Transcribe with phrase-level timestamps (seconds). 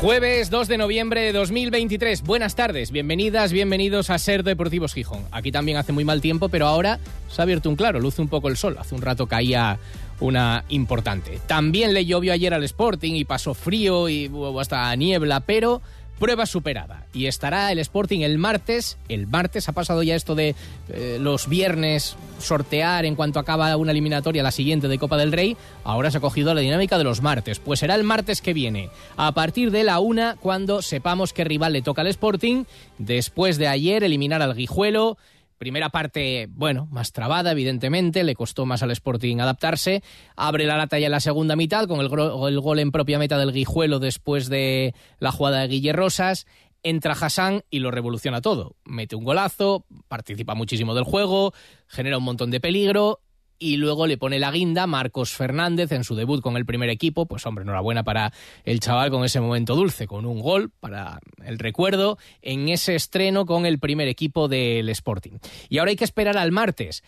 [0.00, 2.22] Jueves 2 de noviembre de 2023.
[2.22, 5.26] Buenas tardes, bienvenidas, bienvenidos a Ser Deportivos Gijón.
[5.30, 6.98] Aquí también hace muy mal tiempo, pero ahora
[7.28, 8.78] se ha abierto un claro, luce un poco el sol.
[8.80, 9.78] Hace un rato caía
[10.18, 11.38] una importante.
[11.46, 15.82] También le llovió ayer al Sporting y pasó frío y hubo hasta niebla, pero
[16.20, 17.06] prueba superada.
[17.12, 18.98] Y estará el Sporting el martes.
[19.08, 20.54] El martes ha pasado ya esto de
[20.90, 25.56] eh, los viernes sortear en cuanto acaba una eliminatoria la siguiente de Copa del Rey.
[25.82, 27.58] Ahora se ha cogido la dinámica de los martes.
[27.58, 31.72] Pues será el martes que viene, a partir de la una, cuando sepamos qué rival
[31.72, 32.64] le toca al Sporting.
[32.98, 35.16] Después de ayer eliminar al Guijuelo.
[35.60, 40.02] Primera parte, bueno, más trabada, evidentemente, le costó más al Sporting adaptarse.
[40.34, 43.52] Abre la lata ya en la segunda mitad con el, gol en propia meta del
[43.52, 46.46] Guijuelo después de la jugada de Guille Rosas.
[46.82, 48.76] Entra Hassan y lo revoluciona todo.
[48.86, 51.52] Mete un golazo, participa muchísimo del juego,
[51.88, 53.20] genera un montón de peligro
[53.62, 57.26] y luego le pone la guinda Marcos Fernández en su debut con el primer equipo.
[57.26, 58.32] Pues hombre, enhorabuena para
[58.64, 63.44] el chaval con ese momento dulce, con un gol para el recuerdo en ese estreno
[63.44, 65.38] con el primer equipo del Sporting.
[65.68, 67.04] Y ahora hay que esperar al martes.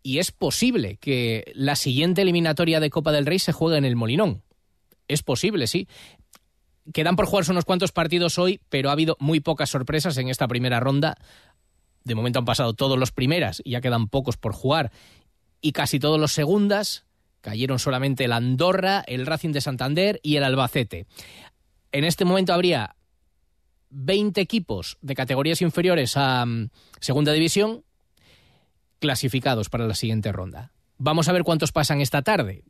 [0.00, 3.96] Y es posible que la siguiente eliminatoria de Copa del Rey se juegue en el
[3.96, 4.42] Molinón.
[5.08, 5.88] Es posible, sí.
[6.92, 10.46] Quedan por jugarse unos cuantos partidos hoy, pero ha habido muy pocas sorpresas en esta
[10.46, 11.16] primera ronda.
[12.04, 14.92] De momento han pasado todos los primeras y ya quedan pocos por jugar
[15.64, 17.06] y casi todos los segundas.
[17.40, 21.06] Cayeron solamente el Andorra, el Racing de Santander y el Albacete.
[21.90, 22.96] En este momento habría
[23.88, 26.68] 20 equipos de categorías inferiores a um,
[27.00, 27.82] Segunda División
[28.98, 30.72] clasificados para la siguiente ronda.
[30.98, 32.64] Vamos a ver cuántos pasan esta tarde.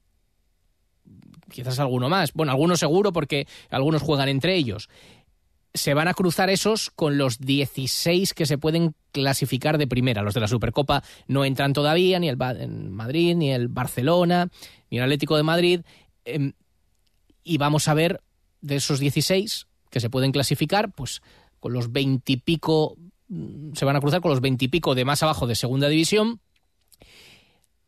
[1.50, 2.32] Quizás alguno más.
[2.32, 4.88] Bueno, algunos seguro porque algunos juegan entre ellos
[5.74, 10.22] se van a cruzar esos con los 16 que se pueden clasificar de primera.
[10.22, 14.48] Los de la Supercopa no entran todavía, ni el Madrid, ni el Barcelona,
[14.90, 15.80] ni el Atlético de Madrid.
[16.24, 16.52] Em,
[17.42, 18.22] y vamos a ver
[18.60, 21.22] de esos 16 que se pueden clasificar, pues
[21.58, 22.96] con los 20 y pico,
[23.74, 26.40] se van a cruzar con los 20 y pico de más abajo de segunda división.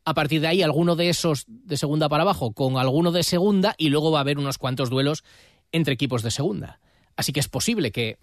[0.04, 3.74] A partir de ahí, alguno de esos de segunda para abajo con alguno de segunda
[3.78, 5.24] y luego va a haber unos cuantos duelos
[5.72, 6.80] entre equipos de segunda.
[7.16, 8.18] Así que es posible que,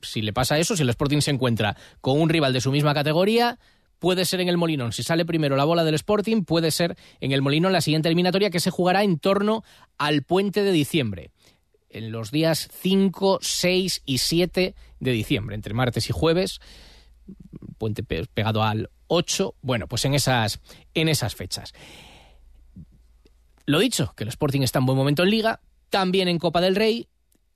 [0.00, 2.94] si le pasa eso, si el Sporting se encuentra con un rival de su misma
[2.94, 3.58] categoría,
[3.98, 4.92] puede ser en el Molinón.
[4.92, 8.50] Si sale primero la bola del Sporting, puede ser en el Molinón la siguiente eliminatoria
[8.50, 9.62] que se jugará en torno
[9.96, 11.30] al puente de diciembre.
[11.88, 16.60] En los días 5, 6 y 7 de diciembre, entre martes y jueves,
[17.78, 20.60] puente pegado al 8, bueno, pues en esas,
[20.94, 21.72] en esas fechas.
[23.66, 25.60] Lo dicho, que el Sporting está en buen momento en liga,
[25.90, 27.08] también en Copa del Rey,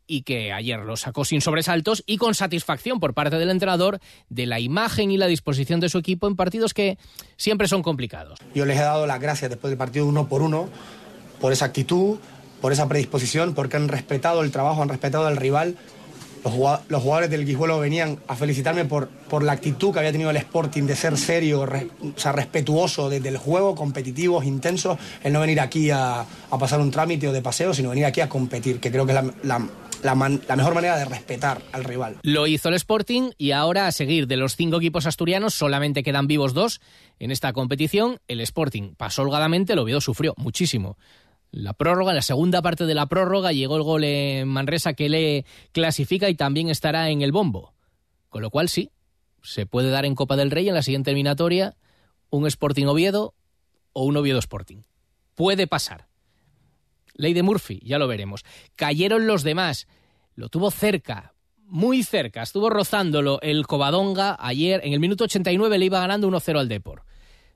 [0.06, 4.46] y que ayer lo sacó sin sobresaltos y con satisfacción por parte del entrenador de
[4.46, 6.98] la imagen y la disposición de su equipo en partidos que
[7.36, 8.38] siempre son complicados.
[8.54, 10.68] Yo les he dado las gracias después del partido uno por uno
[11.40, 12.18] por esa actitud,
[12.60, 15.76] por esa predisposición, porque han respetado el trabajo, han respetado al rival.
[16.88, 20.36] Los jugadores del Guijuelo venían a felicitarme por, por la actitud que había tenido el
[20.36, 25.58] Sporting de ser serio, o sea, respetuoso desde el juego, competitivos, intensos, el no venir
[25.58, 28.92] aquí a, a, pasar un trámite o de paseo, sino venir aquí a competir, que
[28.92, 29.68] creo que es la, la
[30.06, 32.16] la, mejor manera de respetar al rival.
[32.22, 36.26] Lo hizo el Sporting y ahora a seguir de los cinco equipos asturianos solamente quedan
[36.26, 36.80] vivos dos
[37.18, 38.20] en esta competición.
[38.28, 40.96] El Sporting pasó holgadamente, el Oviedo sufrió muchísimo.
[41.50, 45.44] La prórroga, la segunda parte de la prórroga llegó el gol en Manresa que le
[45.72, 47.74] clasifica y también estará en el bombo.
[48.28, 48.90] Con lo cual sí,
[49.42, 51.76] se puede dar en Copa del Rey en la siguiente eliminatoria
[52.30, 53.34] un Sporting Oviedo
[53.92, 54.82] o un Oviedo Sporting.
[55.34, 56.08] Puede pasar.
[57.16, 58.44] Ley de Murphy, ya lo veremos.
[58.76, 59.88] Cayeron los demás.
[60.34, 61.34] Lo tuvo cerca,
[61.66, 62.42] muy cerca.
[62.42, 64.80] Estuvo rozándolo el Covadonga ayer.
[64.84, 67.04] En el minuto 89 le iba ganando 1-0 al Depor.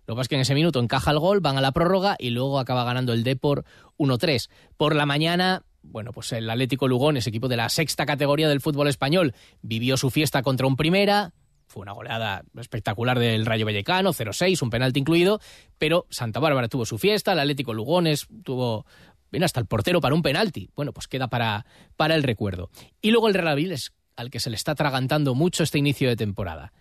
[0.07, 2.17] Lo que pasa es que en ese minuto encaja el gol, van a la prórroga
[2.19, 3.65] y luego acaba ganando el Depor
[3.99, 4.49] 1-3.
[4.77, 8.89] Por la mañana, bueno, pues el Atlético Lugones, equipo de la sexta categoría del fútbol
[8.89, 11.33] español, vivió su fiesta contra un primera.
[11.67, 15.41] Fue una goleada espectacular del Rayo Vallecano, 0-6, un penalti incluido,
[15.79, 18.87] pero Santa Bárbara tuvo su fiesta, el Atlético Lugones tuvo
[19.31, 20.71] Viene hasta el portero para un penalti.
[20.75, 21.67] Bueno, pues queda para,
[21.97, 22.71] para el recuerdo.
[23.01, 26.17] Y luego el Real Aviles, al que se le está tragantando mucho este inicio de
[26.17, 26.73] temporada.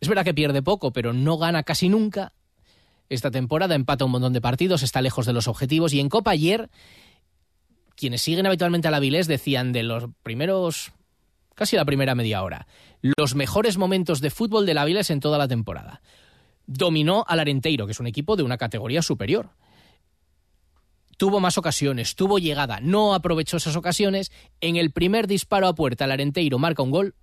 [0.00, 2.32] Es verdad que pierde poco, pero no gana casi nunca.
[3.08, 5.92] Esta temporada empata un montón de partidos, está lejos de los objetivos.
[5.92, 6.70] Y en Copa ayer,
[7.96, 10.92] quienes siguen habitualmente al Avilés decían de los primeros
[11.54, 12.68] casi la primera media hora.
[13.02, 16.00] Los mejores momentos de fútbol del Avilés en toda la temporada.
[16.66, 19.50] Dominó al Arenteiro, que es un equipo de una categoría superior.
[21.18, 24.32] Tuvo más ocasiones, tuvo llegada, no aprovechó esas ocasiones.
[24.62, 27.14] En el primer disparo a puerta, el Arenteiro marca un gol.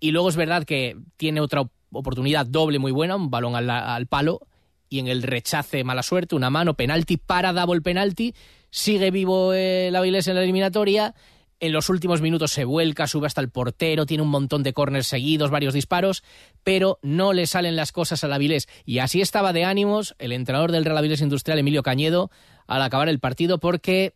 [0.00, 1.62] Y luego es verdad que tiene otra
[1.92, 4.40] oportunidad doble muy buena, un balón al, al palo.
[4.88, 8.34] Y en el rechace, mala suerte, una mano, penalti, para el penalti.
[8.70, 11.14] Sigue vivo el Avilés en la eliminatoria
[11.60, 15.06] en los últimos minutos se vuelca, sube hasta el portero, tiene un montón de córneres
[15.06, 16.22] seguidos, varios disparos,
[16.62, 18.68] pero no le salen las cosas al Avilés.
[18.84, 22.30] Y así estaba de ánimos el entrenador del Real Avilés Industrial, Emilio Cañedo,
[22.66, 24.14] al acabar el partido, porque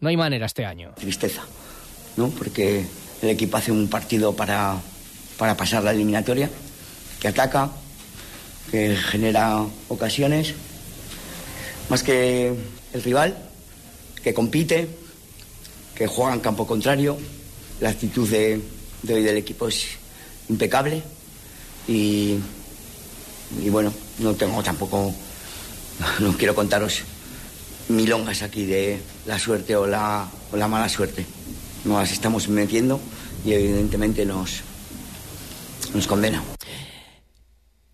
[0.00, 0.92] no hay manera este año.
[0.96, 1.42] Tristeza,
[2.16, 2.28] ¿no?
[2.30, 2.86] Porque
[3.22, 4.76] el equipo hace un partido para,
[5.36, 6.50] para pasar la eliminatoria,
[7.20, 7.70] que ataca,
[8.70, 10.54] que genera ocasiones,
[11.88, 12.54] más que
[12.92, 13.36] el rival,
[14.22, 14.88] que compite
[15.98, 17.18] que juega en campo contrario.
[17.80, 18.60] La actitud de,
[19.12, 19.86] hoy del equipo es
[20.48, 21.02] impecable.
[21.88, 22.38] Y,
[23.60, 25.12] y, bueno, no tengo tampoco,
[26.20, 27.02] no quiero contaros
[27.88, 31.26] milongas aquí de la suerte o la, o la mala suerte.
[31.84, 33.00] Nos estamos metiendo
[33.44, 34.62] y evidentemente nos,
[35.94, 36.42] nos condena.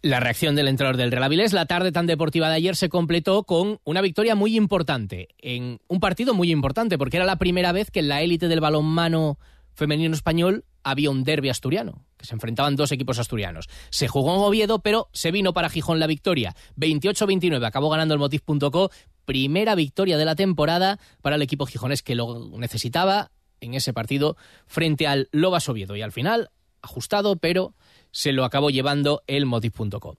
[0.03, 3.45] La reacción del entrenador del Real Avilés, la tarde tan deportiva de ayer se completó
[3.45, 7.91] con una victoria muy importante, en un partido muy importante, porque era la primera vez
[7.91, 9.39] que la élite del balonmano
[9.75, 13.69] femenino español había un derby asturiano, que se enfrentaban dos equipos asturianos.
[13.91, 16.55] Se jugó en Oviedo, pero se vino para Gijón la victoria.
[16.77, 18.91] 28-29, acabó ganando el Motiv.co,
[19.25, 24.37] primera victoria de la temporada para el equipo gijonés que lo necesitaba en ese partido
[24.67, 25.97] frente al Lobas Oviedo.
[25.97, 26.51] Y al final,
[26.83, 27.75] ajustado, pero
[28.11, 30.17] se lo acabó llevando el Motiv.co.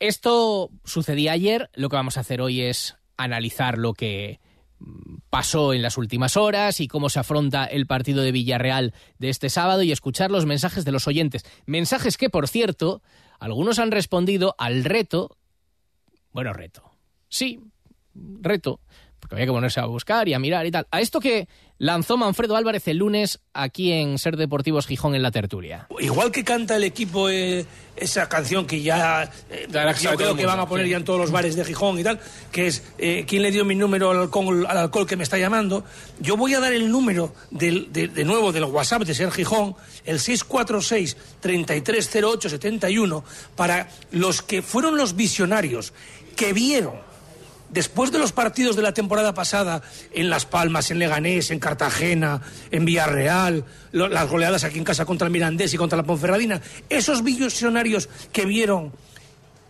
[0.00, 4.40] Esto sucedía ayer, lo que vamos a hacer hoy es analizar lo que
[5.30, 9.50] pasó en las últimas horas y cómo se afronta el partido de Villarreal de este
[9.50, 11.44] sábado y escuchar los mensajes de los oyentes.
[11.66, 13.02] Mensajes que, por cierto,
[13.38, 15.36] algunos han respondido al reto.
[16.32, 16.90] Bueno, reto.
[17.28, 17.60] Sí,
[18.14, 18.80] reto
[19.24, 20.86] porque había que ponerse a buscar y a mirar y tal.
[20.90, 21.48] A esto que
[21.78, 25.86] lanzó Manfredo Álvarez el lunes aquí en Ser Deportivos Gijón en la tertulia.
[25.98, 27.64] Igual que canta el equipo eh,
[27.96, 29.66] esa canción que ya eh,
[29.98, 32.20] yo creo que van a poner ya en todos los bares de Gijón y tal,
[32.52, 35.38] que es eh, ¿quién le dio mi número al alcohol, al alcohol, que me está
[35.38, 35.84] llamando?
[36.20, 39.74] Yo voy a dar el número del, de, de, nuevo del WhatsApp de Ser Gijón,
[40.04, 43.24] el 646 3308 71
[43.56, 45.94] para los que fueron los visionarios
[46.36, 47.13] que vieron
[47.70, 49.82] después de los partidos de la temporada pasada
[50.12, 52.40] en Las Palmas, en Leganés, en Cartagena,
[52.70, 57.22] en Villarreal, las goleadas aquí en casa contra el Mirandés y contra la Ponferradina, esos
[57.22, 58.92] visionarios que vieron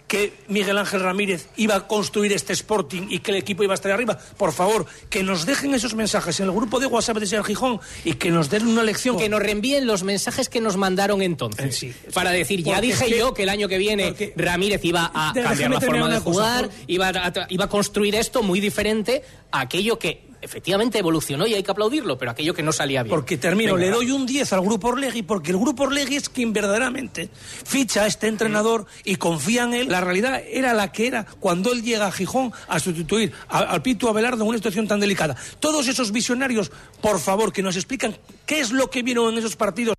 [0.07, 3.77] que Miguel Ángel Ramírez iba a construir este Sporting y que el equipo iba a
[3.77, 7.27] estar arriba, por favor, que nos dejen esos mensajes en el grupo de WhatsApp de
[7.27, 9.17] Ser Gijón y que nos den una lección.
[9.17, 11.77] Que nos reenvíen los mensajes que nos mandaron entonces.
[11.77, 15.33] Sí, para decir, ya dije que, yo que el año que viene Ramírez iba a
[15.33, 19.61] cambiar la forma de jugar, cosa, iba, a, iba a construir esto muy diferente a
[19.61, 23.11] aquello que efectivamente evolucionó y hay que aplaudirlo, pero aquello que no salía bien.
[23.11, 23.87] Porque termino, Venga.
[23.87, 28.05] le doy un 10 al Grupo Orlegui porque el Grupo Orlegui es quien verdaderamente ficha
[28.05, 29.89] a este entrenador y confía en él.
[29.89, 33.83] La realidad era la que era cuando él llega a Gijón a sustituir a, al
[33.83, 35.37] Pito Abelardo en una situación tan delicada.
[35.61, 36.71] Todos esos visionarios,
[37.01, 39.97] por favor, que nos explican qué es lo que vieron en esos partidos.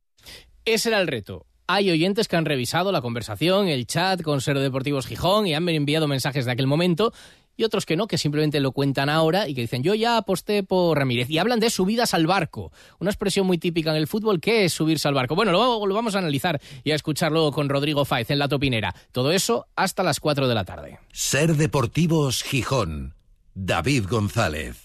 [0.65, 1.45] Ese era el reto.
[1.67, 5.67] Hay oyentes que han revisado la conversación, el chat con Ser Deportivos Gijón y han
[5.67, 7.11] enviado mensajes de aquel momento
[7.57, 10.63] y otros que no, que simplemente lo cuentan ahora y que dicen yo ya aposté
[10.63, 11.29] por Ramírez.
[11.29, 14.39] Y hablan de subidas al barco, una expresión muy típica en el fútbol.
[14.39, 15.35] ¿Qué es subirse al barco?
[15.35, 18.47] Bueno, lo, lo vamos a analizar y a escuchar luego con Rodrigo Fáez en La
[18.47, 18.93] Topinera.
[19.11, 20.99] Todo eso hasta las 4 de la tarde.
[21.11, 23.15] Ser Deportivos Gijón.
[23.53, 24.84] David González.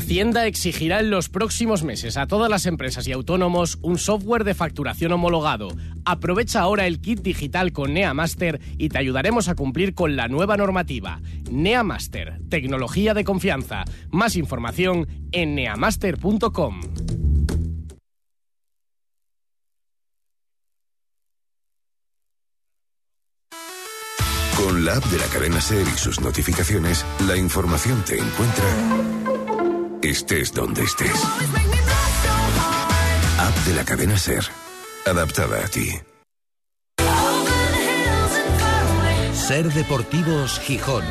[0.00, 4.54] Hacienda exigirá en los próximos meses a todas las empresas y autónomos un software de
[4.54, 5.68] facturación homologado.
[6.06, 10.56] Aprovecha ahora el kit digital con NeaMaster y te ayudaremos a cumplir con la nueva
[10.56, 11.20] normativa.
[11.50, 13.84] NeaMaster, tecnología de confianza.
[14.08, 16.80] Más información en neamaster.com.
[24.56, 29.19] Con la app de la cadena Ser y sus notificaciones, la información te encuentra
[30.02, 31.22] estés donde estés.
[33.38, 34.44] App de la cadena Ser.
[35.06, 35.90] Adaptada a ti.
[39.34, 41.04] Ser Deportivos Gijón.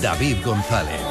[0.00, 1.07] David González.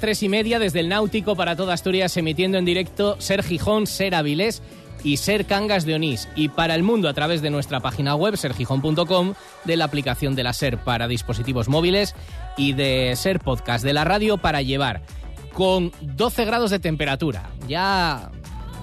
[0.00, 3.42] Son las tres y media desde el Náutico para toda Asturias, emitiendo en directo Ser
[3.42, 4.62] Gijón, Ser Avilés
[5.04, 6.26] y Ser Cangas de Onís.
[6.36, 10.42] Y para el mundo a través de nuestra página web, sergijón.com, de la aplicación de
[10.42, 12.14] la Ser para dispositivos móviles
[12.56, 15.02] y de Ser Podcast de la radio para llevar
[15.52, 17.50] con 12 grados de temperatura.
[17.68, 18.30] Ya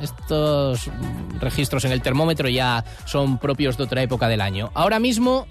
[0.03, 0.91] estos
[1.39, 4.69] registros en el termómetro ya son propios de otra época del año.
[4.75, 5.47] Ahora mismo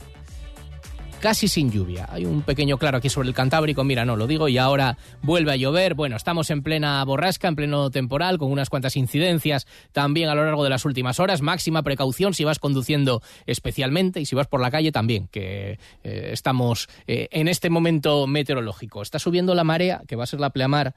[1.21, 2.07] casi sin lluvia.
[2.11, 5.53] Hay un pequeño claro aquí sobre el Cantábrico, mira, no lo digo, y ahora vuelve
[5.53, 5.95] a llover.
[5.95, 10.45] Bueno, estamos en plena borrasca, en pleno temporal, con unas cuantas incidencias también a lo
[10.45, 11.43] largo de las últimas horas.
[11.43, 16.31] Máxima precaución si vas conduciendo especialmente y si vas por la calle también, que eh,
[16.33, 19.03] estamos eh, en este momento meteorológico.
[19.03, 20.95] Está subiendo la marea, que va a ser la pleamar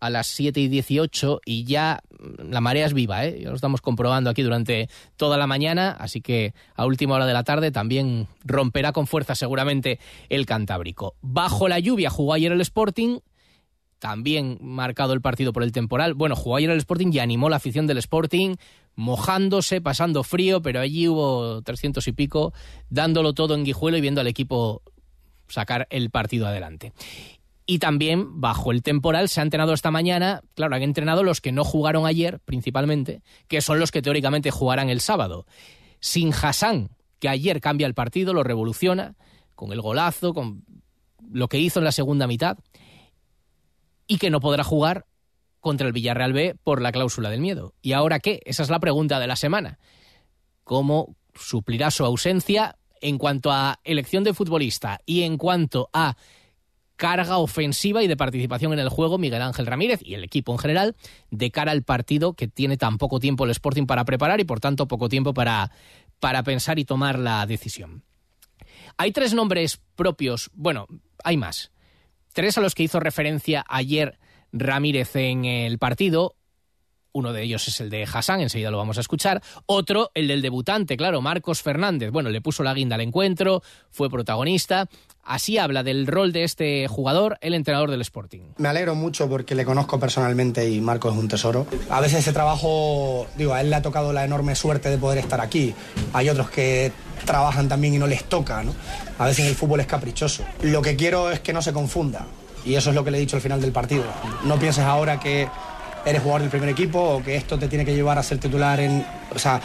[0.00, 2.02] a las 7 y 18 y ya
[2.38, 3.40] la marea es viva, ¿eh?
[3.44, 7.44] lo estamos comprobando aquí durante toda la mañana, así que a última hora de la
[7.44, 11.14] tarde también romperá con fuerza seguramente el Cantábrico.
[11.20, 13.18] Bajo la lluvia jugó ayer el Sporting,
[13.98, 16.14] también marcado el partido por el temporal.
[16.14, 18.56] Bueno, jugó ayer el Sporting y animó la afición del Sporting,
[18.96, 22.52] mojándose, pasando frío, pero allí hubo 300 y pico,
[22.88, 24.82] dándolo todo en Guijuelo y viendo al equipo
[25.48, 26.92] sacar el partido adelante.
[27.70, 31.52] Y también, bajo el temporal, se ha entrenado esta mañana, claro, han entrenado los que
[31.52, 35.46] no jugaron ayer, principalmente, que son los que teóricamente jugarán el sábado.
[36.00, 39.14] Sin Hassan, que ayer cambia el partido, lo revoluciona,
[39.54, 40.64] con el golazo, con
[41.30, 42.58] lo que hizo en la segunda mitad,
[44.08, 45.06] y que no podrá jugar
[45.60, 47.74] contra el Villarreal B por la cláusula del miedo.
[47.82, 48.40] ¿Y ahora qué?
[48.46, 49.78] Esa es la pregunta de la semana.
[50.64, 56.16] ¿Cómo suplirá su ausencia en cuanto a elección de futbolista y en cuanto a
[57.00, 60.58] carga ofensiva y de participación en el juego Miguel Ángel Ramírez y el equipo en
[60.58, 60.96] general
[61.30, 64.60] de cara al partido que tiene tan poco tiempo el Sporting para preparar y por
[64.60, 65.72] tanto poco tiempo para,
[66.20, 68.04] para pensar y tomar la decisión.
[68.98, 70.88] Hay tres nombres propios, bueno,
[71.24, 71.72] hay más.
[72.34, 74.18] Tres a los que hizo referencia ayer
[74.52, 76.36] Ramírez en el partido.
[77.12, 79.42] Uno de ellos es el de Hassan, enseguida lo vamos a escuchar.
[79.66, 82.10] Otro, el del debutante, claro, Marcos Fernández.
[82.10, 84.88] Bueno, le puso la guinda al encuentro, fue protagonista.
[85.24, 88.40] Así habla del rol de este jugador el entrenador del Sporting.
[88.56, 91.66] Me alegro mucho porque le conozco personalmente y Marcos es un tesoro.
[91.90, 95.18] A veces ese trabajo, digo, a él le ha tocado la enorme suerte de poder
[95.18, 95.74] estar aquí.
[96.12, 96.92] Hay otros que
[97.24, 98.74] trabajan también y no les toca, ¿no?
[99.18, 100.44] A veces el fútbol es caprichoso.
[100.62, 102.26] Lo que quiero es que no se confunda.
[102.64, 104.04] Y eso es lo que le he dicho al final del partido.
[104.44, 105.48] No pienses ahora que
[106.04, 108.80] eres jugador del primer equipo o que esto te tiene que llevar a ser titular
[108.80, 109.04] en.
[109.34, 109.60] O sea,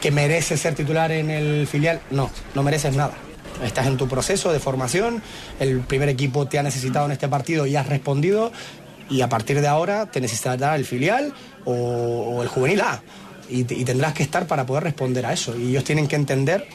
[0.00, 2.00] que mereces ser titular en el filial.
[2.10, 3.14] No, no mereces nada.
[3.62, 5.22] Estás en tu proceso de formación,
[5.60, 8.50] el primer equipo te ha necesitado en este partido y has respondido,
[9.08, 11.32] y a partir de ahora te necesitará el filial
[11.64, 13.02] o, el juvenil A.
[13.48, 15.56] Y tendrás que estar para poder responder a eso.
[15.56, 16.66] Y ellos tienen que entender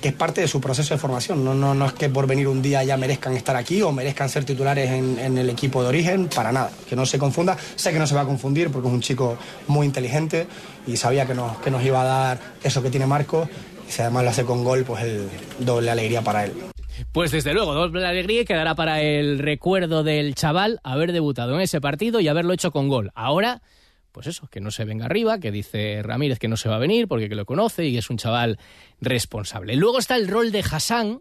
[0.00, 1.44] que es parte de su proceso de formación.
[1.44, 4.28] No, no, no es que por venir un día ya merezcan estar aquí o merezcan
[4.28, 6.70] ser titulares en, el equipo de origen, para nada.
[6.88, 7.56] Que no se confunda.
[7.76, 9.36] Sé que no se va a confundir porque es un chico
[9.66, 10.46] muy inteligente
[10.86, 13.48] y sabía que nos, que nos iba a dar eso que tiene Marco.
[13.88, 15.28] Y si además lo hace con gol, pues el
[15.58, 16.52] doble alegría para él.
[17.12, 21.80] Pues desde luego, doble alegría quedará para el recuerdo del chaval haber debutado en ese
[21.80, 23.10] partido y haberlo hecho con gol.
[23.14, 23.62] Ahora
[24.18, 26.80] pues eso, que no se venga arriba, que dice Ramírez que no se va a
[26.80, 28.58] venir porque que lo conoce y es un chaval
[29.00, 29.76] responsable.
[29.76, 31.20] Luego está el rol de Hassan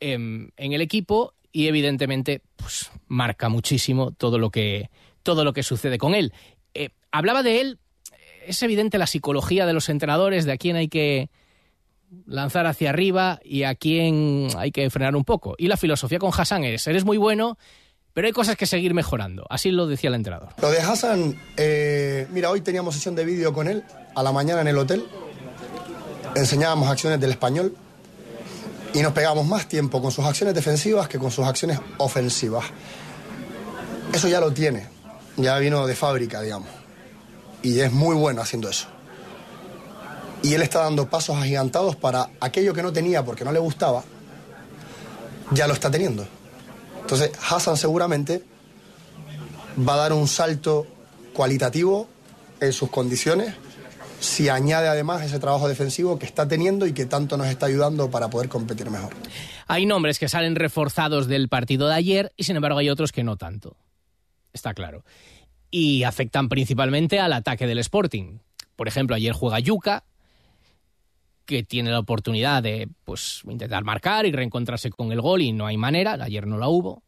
[0.00, 4.88] en, el equipo y evidentemente pues, marca muchísimo todo lo que,
[5.22, 6.32] todo lo que sucede con él.
[6.72, 7.78] Eh, hablaba de él,
[8.46, 11.28] es evidente la psicología de los entrenadores, de a quién hay que
[12.24, 15.54] lanzar hacia arriba y a quién hay que frenar un poco.
[15.58, 17.58] Y la filosofía con Hassan es, eres muy bueno,
[18.14, 19.46] pero hay cosas que seguir mejorando.
[19.48, 20.50] Así lo decía el entrenador.
[20.60, 24.60] Lo de Hassan, eh, mira, hoy teníamos sesión de vídeo con él a la mañana
[24.62, 25.06] en el hotel.
[26.34, 27.74] Enseñábamos acciones del español
[28.92, 32.64] y nos pegábamos más tiempo con sus acciones defensivas que con sus acciones ofensivas.
[34.12, 34.88] Eso ya lo tiene,
[35.36, 36.68] ya vino de fábrica, digamos.
[37.62, 38.88] Y es muy bueno haciendo eso.
[40.42, 44.02] Y él está dando pasos agigantados para aquello que no tenía porque no le gustaba,
[45.50, 46.26] ya lo está teniendo.
[47.10, 48.44] Entonces, Hassan seguramente
[49.76, 50.86] va a dar un salto
[51.32, 52.08] cualitativo
[52.60, 53.52] en sus condiciones
[54.20, 58.12] si añade además ese trabajo defensivo que está teniendo y que tanto nos está ayudando
[58.12, 59.12] para poder competir mejor.
[59.66, 63.24] Hay nombres que salen reforzados del partido de ayer y sin embargo hay otros que
[63.24, 63.76] no tanto.
[64.52, 65.04] Está claro.
[65.68, 68.38] Y afectan principalmente al ataque del Sporting.
[68.76, 70.04] Por ejemplo, ayer juega Yuca,
[71.50, 75.66] que tiene la oportunidad de pues intentar marcar y reencontrarse con el gol y no
[75.66, 77.02] hay manera, ayer no la hubo.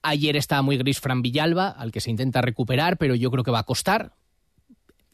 [0.00, 3.50] Ayer estaba muy gris Fran Villalba, al que se intenta recuperar, pero yo creo que
[3.50, 4.14] va a costar.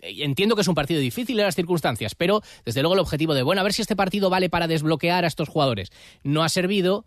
[0.00, 3.42] Entiendo que es un partido difícil en las circunstancias, pero desde luego el objetivo de,
[3.42, 5.90] bueno, a ver si este partido vale para desbloquear a estos jugadores,
[6.22, 7.04] no ha servido.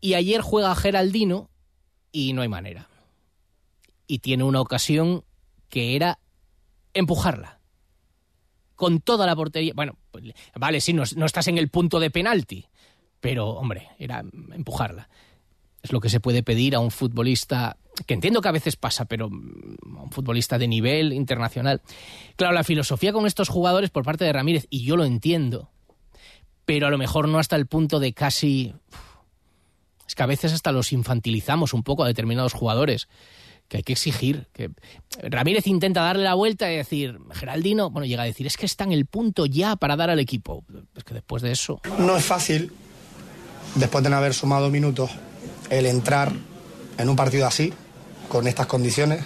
[0.00, 1.50] Y ayer juega Geraldino
[2.12, 2.88] y no hay manera.
[4.06, 5.24] Y tiene una ocasión
[5.68, 6.20] que era
[6.94, 7.59] empujarla
[8.80, 9.74] con toda la portería.
[9.76, 12.64] Bueno, pues, vale, sí, no, estás en el punto de penalti,
[13.20, 15.10] pero hombre, era empujarla.
[15.82, 19.04] Es lo que se puede pedir a un futbolista, que entiendo que a veces pasa,
[19.04, 21.82] pero mm, a un futbolista de nivel internacional.
[22.36, 25.68] Claro, la filosofía con estos jugadores por parte de Ramírez, y yo lo entiendo,
[26.64, 28.72] pero a lo mejor no hasta el punto de casi...
[30.08, 33.08] Es que a veces hasta los infantilizamos un poco a determinados jugadores
[33.70, 34.48] que hay que exigir.
[34.52, 34.70] Que
[35.22, 38.82] Ramírez intenta darle la vuelta y decir, Geraldino, bueno, llega a decir, es que está
[38.82, 40.64] en el punto ya para dar al equipo.
[40.96, 41.80] Es que después de eso.
[41.98, 42.72] No es fácil,
[43.76, 45.12] después de no haber sumado minutos,
[45.70, 46.32] el entrar
[46.98, 47.72] en un partido así,
[48.28, 49.24] con estas condiciones,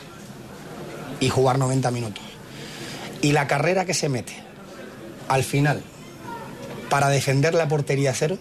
[1.21, 2.23] y jugar 90 minutos.
[3.23, 4.35] Y la carrera que se mete
[5.29, 5.83] al final
[6.91, 8.37] para defender la portería cero,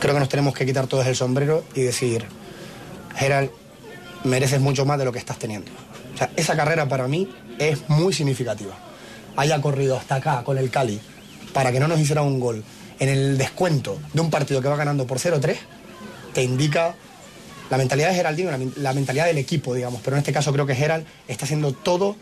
[0.00, 2.26] creo que nos tenemos que quitar todos el sombrero y decir,
[3.16, 3.50] Gerald,
[4.24, 5.70] mereces mucho más de lo que estás teniendo.
[6.14, 7.28] O sea, esa carrera para mí
[7.58, 8.76] es muy significativa.
[9.36, 11.00] Haya corrido hasta acá con el Cali
[11.52, 12.64] para que no nos hiciera un gol
[12.98, 15.56] en el descuento de un partido que va ganando por 0-3,
[16.32, 16.94] te indica
[17.70, 20.00] la mentalidad de Geraldino, la, la, mentalidad del equipo, digamos.
[20.04, 22.16] Pero en este caso creo que Gerald está haciendo todo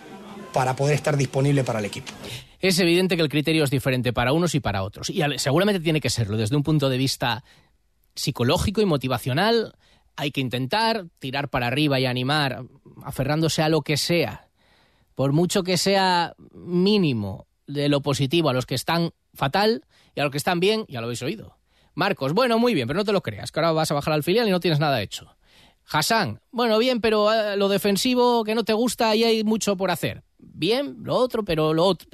[0.53, 2.13] para poder estar disponible para el equipo.
[2.61, 5.11] Es evidente que el criterio es diferente para unos y para otros.
[5.11, 7.43] Y seguramente tiene que serlo desde un punto de vista
[8.15, 9.75] psicológico y motivacional
[10.16, 12.64] hay que intentar tirar para arriba y animar,
[13.04, 14.49] aferrándose a lo que sea,
[15.14, 20.25] por mucho que sea mínimo de lo positivo a los que están fatal y a
[20.25, 21.57] los que están bien, ya lo habéis oído.
[21.95, 24.23] Marcos, bueno, muy bien, pero no te lo creas, que ahora vas a bajar al
[24.23, 25.37] filial y no tienes nada hecho.
[25.90, 29.90] Hassan, bueno, bien, pero eh, lo defensivo que no te gusta, ahí hay mucho por
[29.90, 30.22] hacer.
[30.38, 32.09] Bien, lo otro, pero lo otro.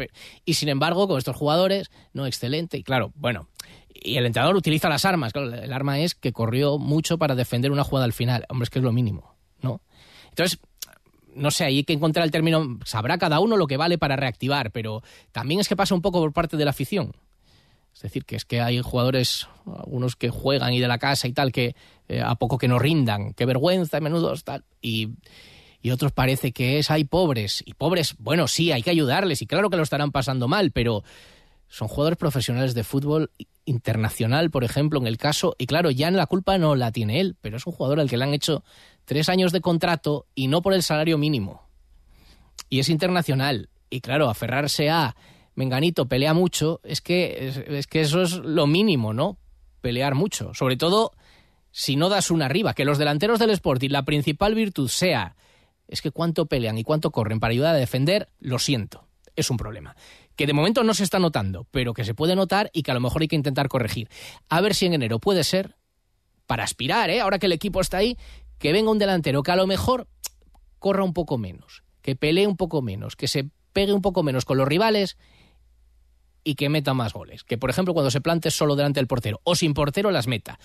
[0.44, 2.76] Y sin embargo, con estos jugadores, no, excelente.
[2.78, 3.48] Y claro, bueno,
[4.02, 5.32] y el entrenador utiliza las armas.
[5.34, 8.44] el arma es que corrió mucho para defender una jugada al final.
[8.48, 9.80] Hombre, es que es lo mínimo, ¿no?
[10.30, 10.58] Entonces,
[11.34, 12.78] no sé, hay que encontrar el término.
[12.84, 16.20] Sabrá cada uno lo que vale para reactivar, pero también es que pasa un poco
[16.20, 17.12] por parte de la afición.
[17.94, 21.32] Es decir, que es que hay jugadores, algunos que juegan y de la casa y
[21.32, 21.74] tal, que
[22.08, 24.64] eh, a poco que no rindan, qué vergüenza, a menudo tal.
[24.80, 25.10] Y,
[25.82, 27.62] y otros parece que es, hay pobres.
[27.66, 31.02] Y pobres, bueno, sí, hay que ayudarles y claro que lo estarán pasando mal, pero
[31.68, 33.30] son jugadores profesionales de fútbol
[33.64, 37.36] internacional, por ejemplo, en el caso, y claro, ya la culpa no la tiene él,
[37.40, 38.64] pero es un jugador al que le han hecho
[39.04, 41.68] tres años de contrato y no por el salario mínimo.
[42.70, 43.68] Y es internacional.
[43.90, 45.14] Y claro, aferrarse a
[45.54, 49.38] Menganito pelea mucho, es que, es, que eso es lo mínimo, ¿no?
[49.80, 50.54] Pelear mucho.
[50.54, 51.12] Sobre todo
[51.70, 52.74] si no das una arriba.
[52.74, 55.36] Que los delanteros del Sporting, la principal virtud sea,
[55.86, 59.06] es que cuánto pelean y cuánto corren para ayudar a defender, lo siento.
[59.36, 59.94] Es un problema
[60.38, 62.94] que de momento no se está notando, pero que se puede notar y que a
[62.94, 64.08] lo mejor hay que intentar corregir.
[64.48, 65.74] A ver si en enero puede ser,
[66.46, 67.20] para aspirar, ¿eh?
[67.20, 68.16] ahora que el equipo está ahí,
[68.56, 70.06] que venga un delantero que a lo mejor
[70.78, 74.44] corra un poco menos, que pelee un poco menos, que se pegue un poco menos
[74.44, 75.18] con los rivales
[76.44, 77.42] y que meta más goles.
[77.42, 80.60] Que, por ejemplo, cuando se plante solo delante del portero o sin portero las meta.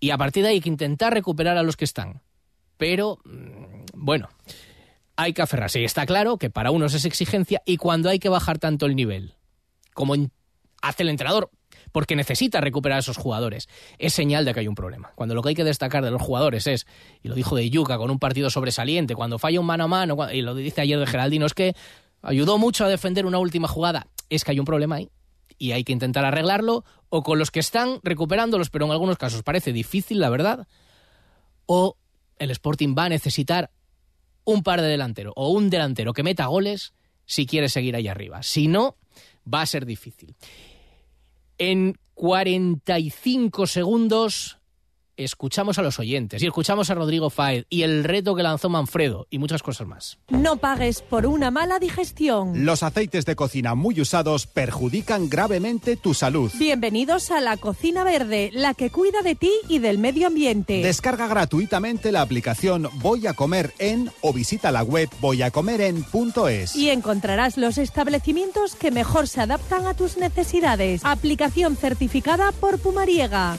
[0.00, 2.22] Y a partir de ahí hay que intentar recuperar a los que están.
[2.78, 4.30] Pero, mm, bueno,
[5.20, 5.80] hay que aferrarse.
[5.80, 8.96] Y está claro que para unos es exigencia y cuando hay que bajar tanto el
[8.96, 9.34] nivel,
[9.92, 10.14] como
[10.80, 11.50] hace el entrenador,
[11.92, 15.12] porque necesita recuperar a esos jugadores, es señal de que hay un problema.
[15.16, 16.86] Cuando lo que hay que destacar de los jugadores es,
[17.22, 20.16] y lo dijo de Yuca con un partido sobresaliente, cuando falla un mano a mano,
[20.32, 21.74] y lo dice ayer de Geraldino, es que
[22.22, 25.10] ayudó mucho a defender una última jugada, es que hay un problema ahí.
[25.58, 29.42] Y hay que intentar arreglarlo, o con los que están recuperándolos, pero en algunos casos
[29.42, 30.66] parece difícil, la verdad,
[31.66, 31.96] o
[32.38, 33.70] el Sporting va a necesitar
[34.44, 36.94] un par de delanteros o un delantero que meta goles
[37.26, 38.42] si quiere seguir ahí arriba.
[38.42, 38.96] Si no,
[39.52, 40.34] va a ser difícil.
[41.58, 44.59] En 45 segundos
[45.24, 49.26] escuchamos a los oyentes y escuchamos a Rodrigo Faed y el reto que lanzó Manfredo
[49.30, 50.18] y muchas cosas más.
[50.28, 52.64] No pagues por una mala digestión.
[52.64, 56.50] Los aceites de cocina muy usados perjudican gravemente tu salud.
[56.54, 60.82] Bienvenidos a la Cocina Verde, la que cuida de ti y del medio ambiente.
[60.82, 66.76] Descarga gratuitamente la aplicación Voy a comer en o visita la web voyacomeren.es.
[66.76, 71.02] Y encontrarás los establecimientos que mejor se adaptan a tus necesidades.
[71.04, 73.58] Aplicación certificada por Pumariega.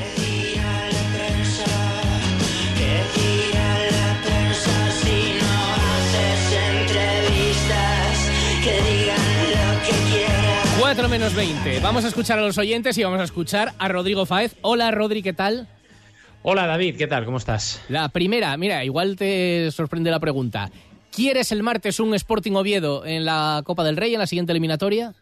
[10.91, 11.79] Cuatro menos 20.
[11.79, 14.57] Vamos a escuchar a los oyentes y vamos a escuchar a Rodrigo Fáez.
[14.59, 15.69] Hola, Rodri, ¿qué tal?
[16.41, 17.23] Hola, David, ¿qué tal?
[17.23, 17.81] ¿Cómo estás?
[17.87, 20.69] La primera, mira, igual te sorprende la pregunta.
[21.09, 25.13] ¿Quieres el martes un Sporting Oviedo en la Copa del Rey en la siguiente eliminatoria?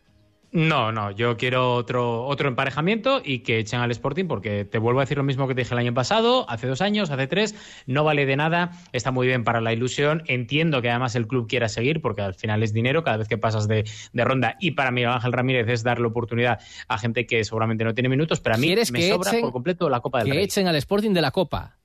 [0.51, 4.99] No, no, yo quiero otro, otro emparejamiento y que echen al Sporting porque te vuelvo
[4.99, 7.53] a decir lo mismo que te dije el año pasado, hace dos años, hace tres,
[7.85, 11.47] no vale de nada, está muy bien para la ilusión, entiendo que además el club
[11.47, 14.89] quiera seguir porque al final es dinero cada vez que pasas de, ronda y para
[14.91, 18.57] Miguel Ángel Ramírez es darle oportunidad a gente que seguramente no tiene minutos, pero a
[18.57, 21.78] mí me sobra por completo la Copa del Que echen al Sporting de la Copa.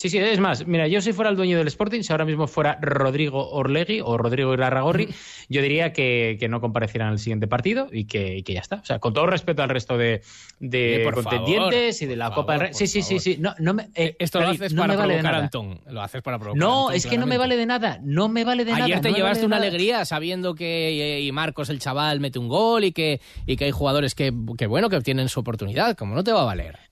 [0.00, 2.46] Sí, sí, es más, mira, yo si fuera el dueño del Sporting, si ahora mismo
[2.46, 5.10] fuera Rodrigo Orlegui o Rodrigo Irarragorri,
[5.50, 8.76] yo diría que, no comparecieran al siguiente partido y que, ya está.
[8.76, 10.22] O sea, con todo respeto al resto de,
[10.58, 12.70] de contendientes y de la Copa del Rey.
[12.72, 13.36] Sí, sí, sí, sí.
[13.38, 15.82] No, no me, eh, Esto lo haces para provocar a Antón.
[15.86, 18.00] Lo haces para provocar No, es que no me vale de nada.
[18.02, 18.86] No me vale de nada.
[18.86, 22.84] Ayer te llevaste una alegría sabiendo que eh, y Marcos, el chaval, mete un gol
[22.84, 25.94] y que, y que hay jugadores que, que, bueno, que obtienen su oportunidad.
[25.94, 26.89] ¿Cómo no te va a valer?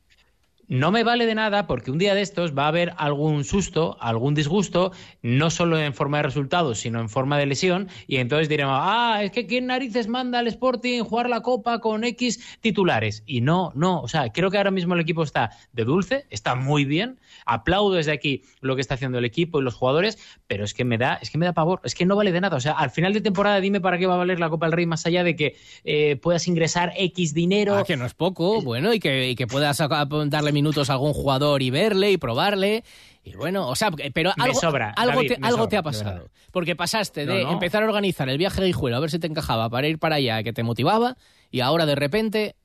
[0.68, 3.96] No me vale de nada porque un día de estos va a haber algún susto,
[4.00, 8.48] algún disgusto, no solo en forma de resultados, sino en forma de lesión, y entonces
[8.48, 13.22] diremos, ah, es que ¿quién narices manda al Sporting jugar la Copa con X titulares?
[13.26, 16.54] Y no, no, o sea, creo que ahora mismo el equipo está de dulce, está
[16.54, 20.64] muy bien, aplaudo desde aquí lo que está haciendo el equipo y los jugadores, pero
[20.64, 22.56] es que me da, es que me da pavor, es que no vale de nada,
[22.56, 24.72] o sea, al final de temporada dime para qué va a valer la Copa del
[24.72, 27.74] Rey más allá de que eh, puedas ingresar X dinero.
[27.74, 31.12] Ah, que no es poco, bueno, y que, y que puedas darle minutos a algún
[31.12, 32.84] jugador y verle y probarle.
[33.22, 34.60] Y bueno, o sea, pero algo,
[34.96, 36.28] algo, te, algo te ha pasado.
[36.50, 39.68] Porque pasaste de empezar a organizar el viaje de Guijuelo a ver si te encajaba
[39.70, 41.16] para ir para allá, que te motivaba,
[41.50, 42.56] y ahora de repente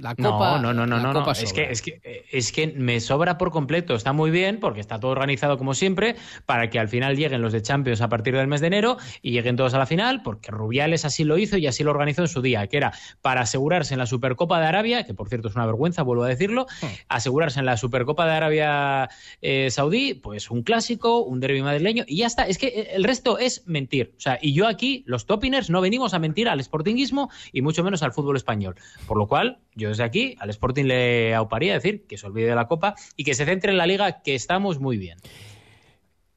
[0.00, 1.32] la copa, no, no, no, no, no.
[1.32, 3.94] Es, que, es, que, es que me sobra por completo.
[3.94, 7.52] Está muy bien porque está todo organizado como siempre para que al final lleguen los
[7.52, 10.50] de Champions a partir del mes de enero y lleguen todos a la final porque
[10.50, 13.94] Rubiales así lo hizo y así lo organizó en su día, que era para asegurarse
[13.94, 16.86] en la Supercopa de Arabia, que por cierto es una vergüenza, vuelvo a decirlo, hmm.
[17.08, 19.08] asegurarse en la Supercopa de Arabia
[19.42, 22.44] eh, Saudí, pues un clásico, un derby madrileño y ya está.
[22.44, 24.14] Es que el resto es mentir.
[24.16, 27.84] O sea, y yo aquí, los topiners, no venimos a mentir al sportinguismo y mucho
[27.84, 28.76] menos al fútbol español.
[29.06, 32.54] Por lo cual, yo desde aquí al Sporting le auparía decir que se olvide de
[32.54, 35.18] la Copa y que se centre en la Liga, que estamos muy bien.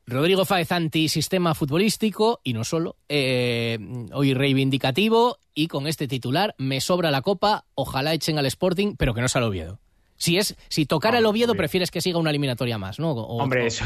[0.06, 3.78] Rodrigo Fáez, antisistema futbolístico y no solo, eh,
[4.14, 9.14] hoy reivindicativo y con este titular, me sobra la copa, ojalá echen al Sporting, pero
[9.14, 9.80] que no sea el Oviedo.
[10.22, 13.14] Si es, si tocara el Oviedo, prefieres que siga una eliminatoria más, ¿no?
[13.14, 13.84] Hombre, eso,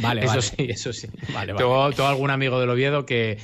[0.00, 1.08] vale, eso sí, eso sí.
[1.58, 3.36] tengo, algún amigo del Oviedo que,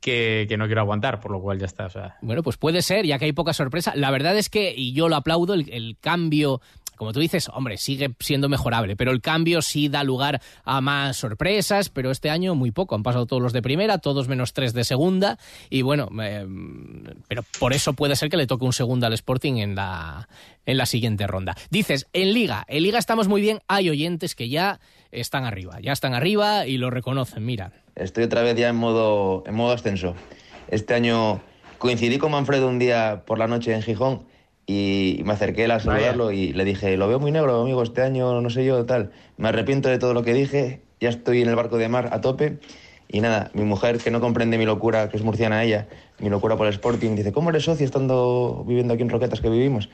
[0.00, 2.18] que, no quiero aguantar, por lo cual ya está.
[2.20, 3.92] Bueno, pues puede ser, ya que hay poca sorpresa.
[3.94, 6.60] La verdad es que, y yo lo aplaudo, el cambio
[6.96, 11.16] como tú dices, hombre, sigue siendo mejorable, pero el cambio sí da lugar a más
[11.16, 12.94] sorpresas, pero este año muy poco.
[12.94, 15.38] Han pasado todos los de primera, todos menos tres de segunda,
[15.70, 16.46] y bueno, eh,
[17.28, 20.28] pero por eso puede ser que le toque un segundo al Sporting en la,
[20.66, 21.56] en la siguiente ronda.
[21.70, 25.92] Dices, en Liga, en Liga estamos muy bien, hay oyentes que ya están arriba, ya
[25.92, 27.72] están arriba y lo reconocen, mira.
[27.94, 30.14] Estoy otra vez ya en modo, en modo ascenso.
[30.68, 31.40] Este año
[31.78, 34.24] coincidí con Manfredo un día por la noche en Gijón
[34.66, 38.40] y me acerqué a saludarlo y le dije, lo veo muy negro, amigo, este año
[38.40, 39.12] no sé yo, tal.
[39.36, 42.20] Me arrepiento de todo lo que dije, ya estoy en el barco de mar a
[42.20, 42.58] tope.
[43.06, 45.86] Y nada, mi mujer, que no comprende mi locura, que es murciana ella,
[46.18, 49.50] mi locura por el Sporting, dice, ¿cómo eres socio estando viviendo aquí en Roquetas que
[49.50, 49.88] vivimos?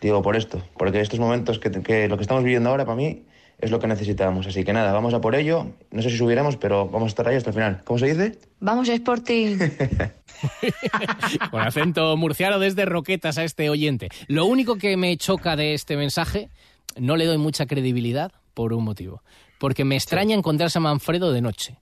[0.00, 3.24] Digo, por esto, porque estos momentos que, que lo que estamos viviendo ahora para mí
[3.58, 4.46] es lo que necesitamos.
[4.46, 5.66] Así que nada, vamos a por ello.
[5.90, 7.82] No sé si subiremos, pero vamos a estar ahí hasta el final.
[7.84, 8.38] ¿Cómo se dice?
[8.60, 9.58] Vamos, Sporting.
[11.50, 14.08] Con acento murciano desde Roquetas a este oyente.
[14.28, 16.50] Lo único que me choca de este mensaje,
[16.96, 19.22] no le doy mucha credibilidad por un motivo.
[19.58, 21.78] Porque me extraña encontrarse a Manfredo de noche.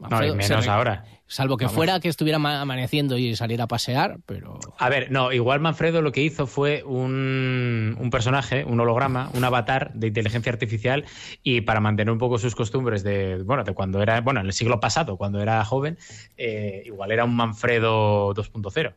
[0.00, 1.04] no, menos ahora.
[1.34, 4.60] Salvo que fuera que estuviera amaneciendo y saliera a pasear, pero...
[4.78, 9.42] A ver, no, igual Manfredo lo que hizo fue un, un, personaje, un holograma, un
[9.42, 11.04] avatar de inteligencia artificial
[11.42, 14.52] y para mantener un poco sus costumbres de, bueno, de cuando era, bueno, en el
[14.52, 15.98] siglo pasado, cuando era joven,
[16.36, 18.94] eh, igual era un Manfredo 2.0.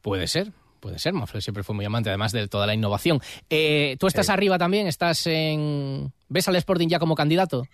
[0.00, 3.20] Puede ser, Puede ser, Manfredo siempre fue muy amante, además de toda la innovación.
[3.50, 4.86] Eh, ¿Tú estás arriba también?
[4.86, 6.10] ¿Estás en...
[6.28, 7.64] ¿Ves al Sporting ya como candidato?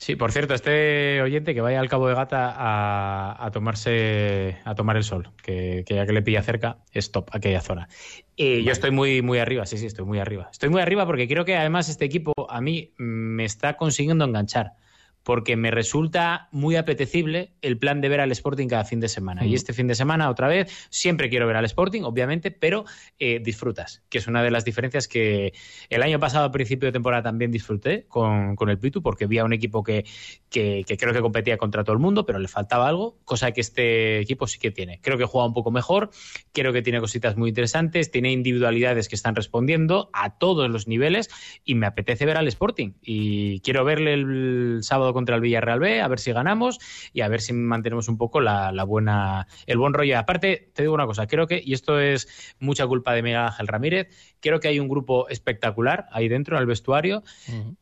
[0.00, 4.96] Sí, por cierto, este oyente que vaya al Cabo de Gata a, tomarse a tomar
[4.96, 7.88] el sol, que, ya que le pilla cerca, es top aquella zona.
[8.36, 10.50] Y yo estoy muy, muy arriba, sí, sí, estoy muy arriba.
[10.52, 14.74] Estoy muy arriba porque creo que además este equipo a mí me está consiguiendo enganchar
[15.22, 19.44] porque me resulta muy apetecible el plan de ver al Sporting cada fin de semana.
[19.44, 22.84] Y este fin de semana, otra vez, siempre quiero ver al Sporting, obviamente, pero
[23.18, 25.52] eh, disfrutas, que es una de las diferencias que
[25.90, 29.44] el año pasado, a principio de temporada, también disfruté con, el Pitu, porque vi a
[29.44, 30.06] un equipo que,
[30.48, 34.20] que, creo que competía contra todo el mundo, pero le faltaba algo, cosa que este
[34.20, 35.00] equipo sí que tiene.
[35.02, 36.10] Creo que juega un poco mejor,
[36.52, 41.28] creo que tiene cositas muy interesantes, tiene individualidades que están respondiendo a todos los niveles
[41.64, 42.92] y me apetece ver al Sporting.
[43.02, 46.78] Y quiero verle el sábado contra el Villarreal B, a ver si ganamos
[47.12, 50.16] y a ver si mantenemos un poco la, buena, el buen rollo.
[50.16, 53.66] Aparte, te digo una cosa, creo que, y esto es mucha culpa de Miguel Ángel
[53.66, 57.24] Ramírez, creo que hay un grupo espectacular ahí dentro, en el vestuario,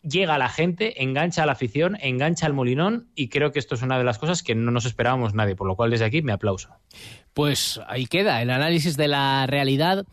[0.03, 3.83] llega la gente, engancha a la afición, engancha al molinón y creo que esto es
[3.83, 6.33] una de las cosas que no nos esperábamos nadie, por lo cual desde aquí me
[6.33, 6.71] aplauso.
[7.35, 10.07] Pues ahí queda el análisis de la realidad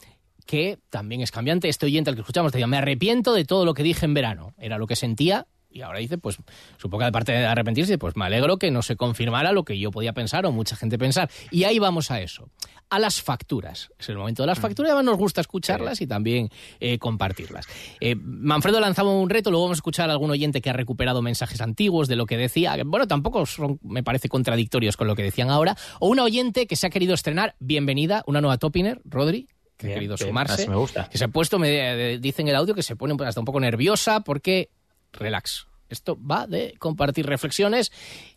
[0.46, 1.70] que también es cambiante.
[1.70, 4.54] Este oyente al que escuchamos decía, me arrepiento de todo lo que dije en verano.
[4.58, 6.38] Era lo que sentía y ahora dice, pues
[6.78, 9.92] supongo que aparte de arrepentirse, pues me alegro que no se confirmara lo que yo
[9.92, 11.30] podía pensar o mucha gente pensar.
[11.52, 12.50] Y ahí vamos a eso,
[12.90, 13.90] a las facturas.
[13.98, 14.62] Es el momento de las mm.
[14.62, 17.66] facturas, además nos gusta escucharlas y también eh, compartirlas.
[18.00, 21.22] Eh, Manfredo lanzaba un reto, luego vamos a escuchar a algún oyente que ha recuperado
[21.22, 25.24] mensajes antiguos de lo que decía, bueno, tampoco son, me parece, contradictorios con lo que
[25.24, 29.48] decían ahora, o una oyente que se ha querido estrenar, bienvenida, una nueva Topiner, Rodri,
[29.78, 31.10] que ha querido sumarse, me gusta.
[31.10, 34.20] que se ha puesto, me dicen el audio que se pone hasta un poco nerviosa
[34.22, 34.70] porque
[35.14, 35.68] relax.
[35.90, 37.92] Esto va de compartir reflexiones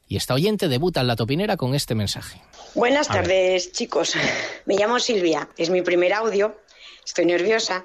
[0.09, 2.41] y esta oyente debuta en la topinera con este mensaje.
[2.75, 4.15] Buenas tardes, chicos.
[4.67, 6.61] Me llamo Silvia, es mi primer audio,
[7.05, 7.85] estoy nerviosa,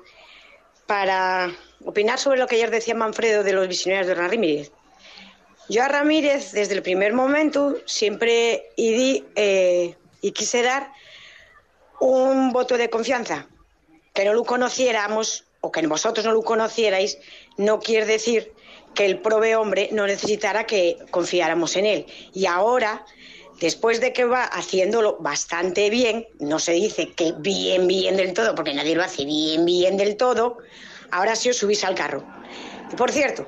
[0.86, 1.52] para
[1.86, 4.72] opinar sobre lo que ayer decía Manfredo de los visionarios de Ramírez.
[5.70, 10.92] Yo a Ramírez, desde el primer momento, siempre di, eh, y quise dar
[12.02, 13.48] un voto de confianza.
[14.14, 17.20] Que no lo conociéramos o que vosotros no lo conocierais,
[17.56, 18.52] no quiere decir
[18.94, 22.06] que el prove hombre no necesitara que confiáramos en él.
[22.34, 23.06] Y ahora,
[23.60, 28.56] después de que va haciéndolo bastante bien, no se dice que bien, bien del todo,
[28.56, 30.58] porque nadie lo hace bien, bien del todo,
[31.12, 32.24] ahora sí os subís al carro.
[32.92, 33.46] Y por cierto,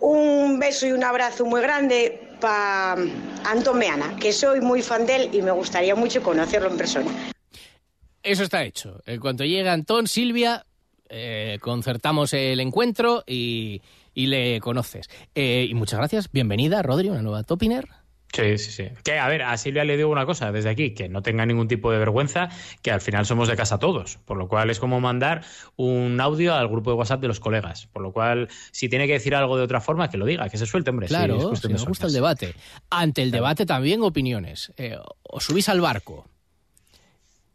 [0.00, 2.96] un beso y un abrazo muy grande para
[3.44, 7.10] Anton Meana, que soy muy fan de él y me gustaría mucho conocerlo en persona.
[8.22, 9.00] Eso está hecho.
[9.06, 10.64] En cuanto llegue Antón, Silvia,
[11.08, 13.80] eh, concertamos el encuentro y,
[14.20, 15.08] y le conoces.
[15.34, 16.30] Eh, y muchas gracias.
[16.30, 17.88] Bienvenida, Rodri, una nueva Topiner.
[18.32, 18.88] Sí, sí, sí.
[19.02, 21.68] Que, a ver, a Silvia le digo una cosa desde aquí, que no tenga ningún
[21.68, 22.50] tipo de vergüenza,
[22.82, 25.42] que al final somos de casa todos, por lo cual es como mandar
[25.76, 29.14] un audio al grupo de WhatsApp de los colegas, por lo cual si tiene que
[29.14, 31.08] decir algo de otra forma, que lo diga, que se suelte, hombre.
[31.08, 32.54] Claro, si nos gusta el debate.
[32.90, 34.72] Ante el debate también opiniones.
[34.76, 36.28] Eh, ¿Os subís al barco?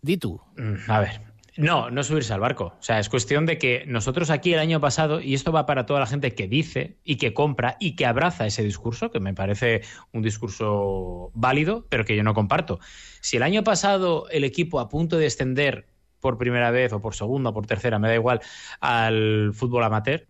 [0.01, 0.41] Di tú.
[0.57, 1.21] Mm, a ver,
[1.57, 2.75] no, no subirse al barco.
[2.79, 5.85] O sea, es cuestión de que nosotros aquí el año pasado, y esto va para
[5.85, 9.33] toda la gente que dice y que compra y que abraza ese discurso, que me
[9.33, 12.79] parece un discurso válido, pero que yo no comparto.
[13.21, 15.87] Si el año pasado el equipo a punto de extender
[16.19, 18.41] por primera vez o por segunda o por tercera, me da igual,
[18.81, 20.27] al fútbol amateur,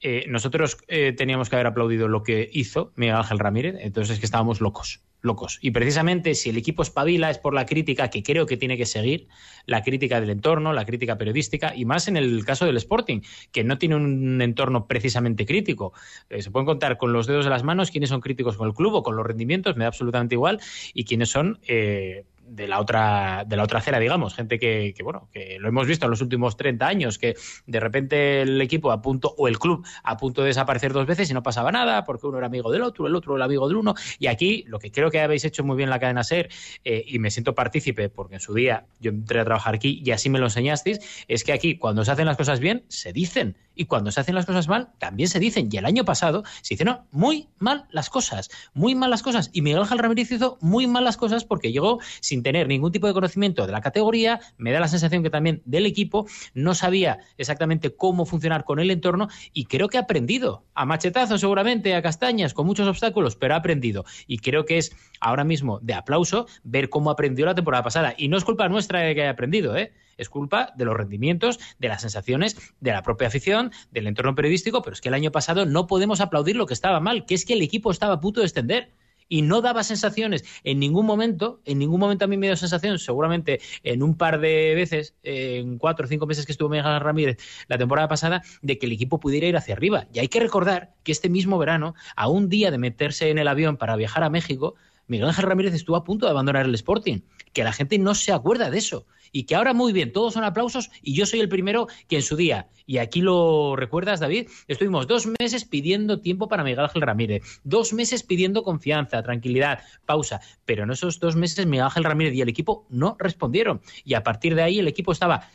[0.00, 4.20] eh, nosotros eh, teníamos que haber aplaudido lo que hizo Miguel Ángel Ramírez, entonces es
[4.20, 5.58] que estábamos locos locos.
[5.60, 8.86] Y precisamente si el equipo espabila es por la crítica que creo que tiene que
[8.86, 9.28] seguir,
[9.66, 13.20] la crítica del entorno, la crítica periodística, y más en el caso del Sporting,
[13.52, 15.92] que no tiene un entorno precisamente crítico.
[16.30, 18.74] Eh, se pueden contar con los dedos de las manos quiénes son críticos con el
[18.74, 20.60] club o con los rendimientos, me da absolutamente igual,
[20.94, 21.58] y quiénes son...
[21.66, 25.68] Eh, de la otra de la otra acera, digamos, gente que, que, bueno, que lo
[25.68, 27.34] hemos visto en los últimos 30 años, que
[27.66, 31.30] de repente el equipo a punto o el club a punto de desaparecer dos veces
[31.30, 33.76] y no pasaba nada, porque uno era amigo del otro, el otro era amigo del
[33.76, 36.48] uno, y aquí lo que creo que habéis hecho muy bien la cadena SER,
[36.84, 40.10] eh, y me siento partícipe, porque en su día yo entré a trabajar aquí y
[40.10, 43.56] así me lo enseñasteis, es que aquí cuando se hacen las cosas bien, se dicen,
[43.76, 46.74] y cuando se hacen las cosas mal, también se dicen, y el año pasado se
[46.74, 50.86] hicieron muy mal las cosas, muy mal las cosas, y Miguel Ángel Ramírez hizo muy
[50.86, 54.72] mal las cosas porque llegó sin tener ningún tipo de conocimiento de la categoría, me
[54.72, 59.28] da la sensación que también del equipo, no sabía exactamente cómo funcionar con el entorno
[59.52, 63.58] y creo que ha aprendido, a machetazos seguramente, a castañas, con muchos obstáculos, pero ha
[63.58, 64.04] aprendido.
[64.26, 68.14] Y creo que es ahora mismo de aplauso ver cómo aprendió la temporada pasada.
[68.16, 69.92] Y no es culpa nuestra que haya aprendido, ¿eh?
[70.16, 74.82] Es culpa de los rendimientos, de las sensaciones, de la propia afición, del entorno periodístico,
[74.82, 77.44] pero es que el año pasado no podemos aplaudir lo que estaba mal, que es
[77.44, 78.92] que el equipo estaba a punto de extender
[79.28, 82.98] y no daba sensaciones en ningún momento, en ningún momento a mí me dio sensación,
[82.98, 87.38] seguramente en un par de veces, en cuatro o cinco meses que estuvo Miguel Ramírez
[87.68, 90.06] la temporada pasada, de que el equipo pudiera ir hacia arriba.
[90.12, 93.48] Y hay que recordar que este mismo verano, a un día de meterse en el
[93.48, 94.74] avión para viajar a México,
[95.08, 97.20] Miguel Ángel Ramírez estuvo a punto de abandonar el Sporting,
[97.52, 100.44] que la gente no se acuerda de eso y que ahora muy bien, todos son
[100.44, 104.48] aplausos y yo soy el primero que en su día, y aquí lo recuerdas David,
[104.66, 110.40] estuvimos dos meses pidiendo tiempo para Miguel Ángel Ramírez, dos meses pidiendo confianza, tranquilidad, pausa,
[110.64, 114.22] pero en esos dos meses Miguel Ángel Ramírez y el equipo no respondieron y a
[114.22, 115.50] partir de ahí el equipo estaba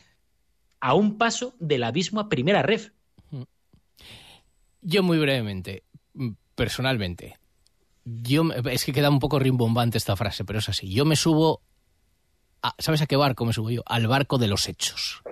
[0.78, 2.90] a un paso del abismo a primera ref.
[4.80, 5.82] Yo muy brevemente,
[6.54, 7.36] personalmente,
[8.04, 10.88] yo es que queda un poco rimbombante esta frase, pero es así.
[10.88, 11.62] Yo me subo
[12.78, 13.82] ¿Sabes a qué barco me subo yo?
[13.86, 15.22] Al barco de los hechos.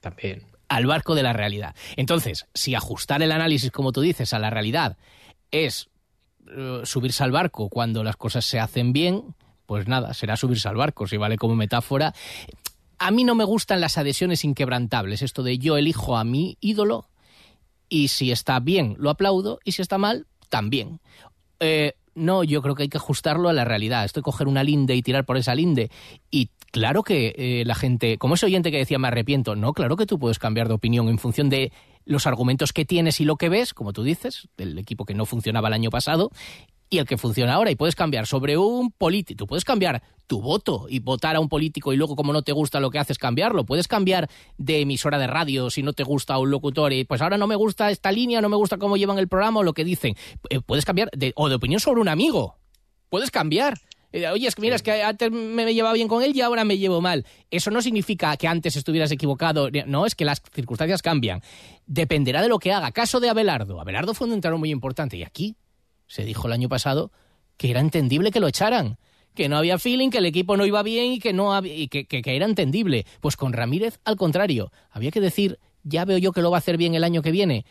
[0.00, 0.46] También.
[0.68, 1.74] Al barco de la realidad.
[1.96, 4.96] Entonces, si ajustar el análisis, como tú dices, a la realidad
[5.50, 5.88] es
[6.48, 9.34] eh, subirse al barco cuando las cosas se hacen bien,
[9.66, 12.14] pues nada, será subirse al barco, si vale como metáfora.
[12.98, 17.08] A mí no me gustan las adhesiones inquebrantables, esto de yo elijo a mi ídolo
[17.88, 21.00] y si está bien lo aplaudo y si está mal, también.
[21.60, 24.04] Eh, no, yo creo que hay que ajustarlo a la realidad.
[24.04, 25.90] Esto de coger una linde y tirar por esa linde.
[26.30, 29.96] Y claro que eh, la gente, como ese oyente que decía me arrepiento, no, claro
[29.96, 31.72] que tú puedes cambiar de opinión en función de
[32.04, 35.24] los argumentos que tienes y lo que ves, como tú dices, del equipo que no
[35.26, 36.30] funcionaba el año pasado,
[36.92, 37.70] y el que funciona ahora.
[37.70, 41.48] Y puedes cambiar sobre un político, tú puedes cambiar tu voto y votar a un
[41.48, 43.64] político y luego como no te gusta lo que haces cambiarlo.
[43.64, 44.28] Puedes cambiar
[44.58, 47.56] de emisora de radio si no te gusta un locutor y pues ahora no me
[47.56, 50.14] gusta esta línea, no me gusta cómo llevan el programa o lo que dicen.
[50.50, 52.58] Eh, puedes cambiar de, o de opinión sobre un amigo.
[53.08, 53.80] Puedes cambiar.
[54.12, 56.64] Eh, oye, es que mira, es que antes me llevaba bien con él y ahora
[56.64, 57.24] me llevo mal.
[57.50, 59.70] Eso no significa que antes estuvieras equivocado.
[59.86, 61.40] No, es que las circunstancias cambian.
[61.86, 62.92] Dependerá de lo que haga.
[62.92, 63.80] Caso de Abelardo.
[63.80, 65.56] Abelardo fue un entrenador muy importante y aquí
[66.12, 67.10] se dijo el año pasado
[67.56, 68.98] que era entendible que lo echaran,
[69.34, 72.22] que no había feeling, que el equipo no iba bien y que, no y que,
[72.26, 73.06] era entendible.
[73.22, 76.58] Pues con Ramírez, al contrario, había que decir, ya veo yo que lo va a
[76.58, 77.64] hacer bien el año que viene.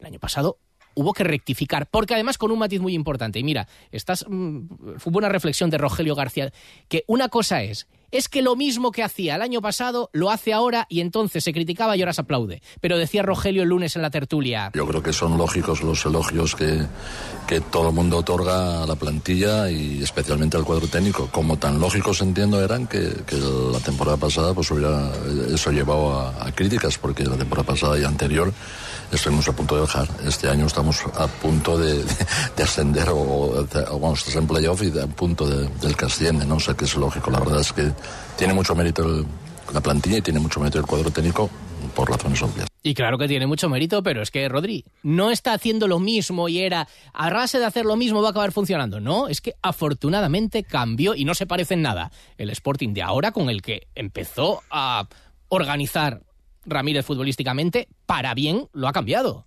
[0.00, 0.58] El año pasado
[0.94, 3.38] hubo que rectificar, porque además con un matiz muy importante.
[3.38, 6.52] Y mira, estás, mm, fue una reflexión de Rogelio García,
[6.88, 10.52] que una cosa es es que lo mismo que hacía el año pasado lo hace
[10.52, 12.62] ahora y entonces se criticaba y ahora se aplaude.
[12.80, 14.70] Pero decía Rogelio el lunes en la tertulia.
[14.72, 16.86] Yo creo que son lógicos los elogios que,
[17.48, 21.28] que todo el mundo otorga a la plantilla y especialmente al cuadro técnico.
[21.32, 25.10] Como tan lógicos entiendo eran que, que la temporada pasada pues hubiera
[25.52, 28.52] eso llevado a críticas, porque la temporada pasada y anterior
[29.16, 30.08] estuvimos a punto de bajar.
[30.26, 32.04] Este año estamos a punto de,
[32.56, 36.46] de, ascender o, o, vamos, estás en playoff y a punto de, del que asciende,
[36.46, 36.56] ¿no?
[36.56, 37.30] O sea que es lógico.
[37.30, 37.92] La verdad es que
[38.36, 39.24] tiene mucho mérito
[39.72, 41.50] la plantilla y tiene mucho mérito el cuadro técnico
[41.94, 42.66] por razones obvias.
[42.82, 46.48] Y claro que tiene mucho mérito, pero es que Rodri no está haciendo lo mismo
[46.48, 49.00] y era a rase de hacer lo mismo va a acabar funcionando.
[49.00, 53.32] No, es que afortunadamente cambió y no se parece en nada el Sporting de ahora
[53.32, 55.08] con el que empezó a
[55.48, 56.20] organizar
[56.66, 59.46] Ramírez futbolísticamente, para bien lo ha cambiado.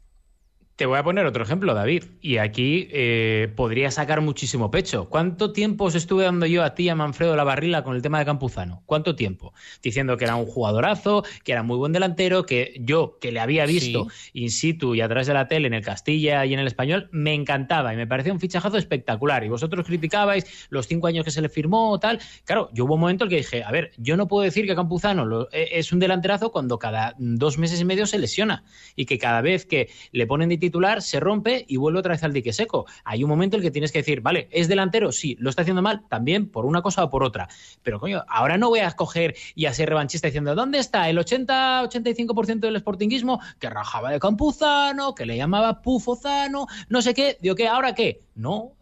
[0.78, 5.10] Te voy a poner otro ejemplo, David, y aquí eh, podría sacar muchísimo pecho.
[5.10, 8.26] ¿Cuánto tiempo os estuve dando yo a ti, a Manfredo Lavarrila, con el tema de
[8.26, 8.84] Campuzano?
[8.86, 9.56] ¿Cuánto tiempo?
[9.82, 13.66] Diciendo que era un jugadorazo, que era muy buen delantero, que yo, que le había
[13.66, 16.68] visto in situ y a través de la tele en el Castilla y en el
[16.68, 19.44] Español, me encantaba y me parecía un fichajazo espectacular.
[19.44, 22.20] Y vosotros criticabais los cinco años que se le firmó, tal.
[22.46, 24.68] Claro, yo hubo un momento en el que dije, a ver, yo no puedo decir
[24.68, 28.64] que Campuzano e, es un delanterazo cuando cada dos meses y medio se lesiona
[28.96, 32.24] y que cada vez que le ponen de titular, se rompe y vuelve otra vez
[32.24, 32.86] al dique seco.
[33.04, 35.12] Hay un momento en el que tienes que decir, vale, ¿es delantero?
[35.12, 37.48] Sí, lo está haciendo mal, también por una cosa o por otra.
[37.84, 41.18] Pero coño, ahora no voy a escoger y a ser revanchista diciendo, ¿dónde está el
[41.18, 47.38] 80-85% del sportinguismo que rajaba de Campuzano, que le llamaba Pufozano, no sé qué?
[47.42, 47.68] Digo, ¿qué?
[47.68, 48.20] ¿Ahora qué?
[48.36, 48.74] No,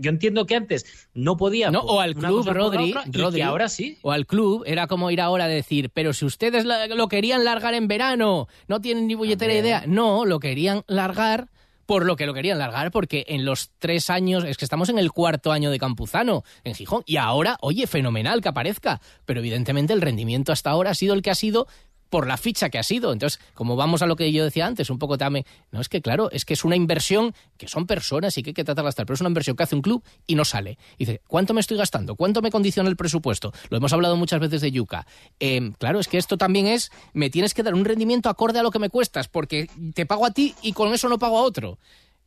[0.00, 1.70] yo entiendo que antes no podía.
[1.70, 3.98] No, o al club, Rodri, Rodri, ahora sí.
[4.02, 7.74] O al club era como ir ahora a decir, pero si ustedes lo querían largar
[7.74, 9.84] en verano, no tienen ni bulletera idea.
[9.86, 11.48] No, lo querían largar
[11.90, 14.98] por lo que lo querían largar, porque en los tres años, es que estamos en
[15.00, 19.92] el cuarto año de Campuzano en Gijón, y ahora, oye, fenomenal que aparezca, pero evidentemente
[19.92, 21.66] el rendimiento hasta ahora ha sido el que ha sido
[22.10, 23.12] por la ficha que ha sido.
[23.12, 26.02] Entonces, como vamos a lo que yo decía antes, un poco también, no es que
[26.02, 28.88] claro, es que es una inversión que son personas y que hay que tratar de
[28.88, 30.76] gastar, pero es una inversión que hace un club y no sale.
[30.98, 32.16] Y dice, ¿cuánto me estoy gastando?
[32.16, 33.52] ¿Cuánto me condiciona el presupuesto?
[33.70, 35.06] Lo hemos hablado muchas veces de Yuca.
[35.38, 38.62] Em, claro, es que esto también es, me tienes que dar un rendimiento acorde a
[38.62, 41.42] lo que me cuestas, porque te pago a ti y con eso no pago a
[41.42, 41.78] otro.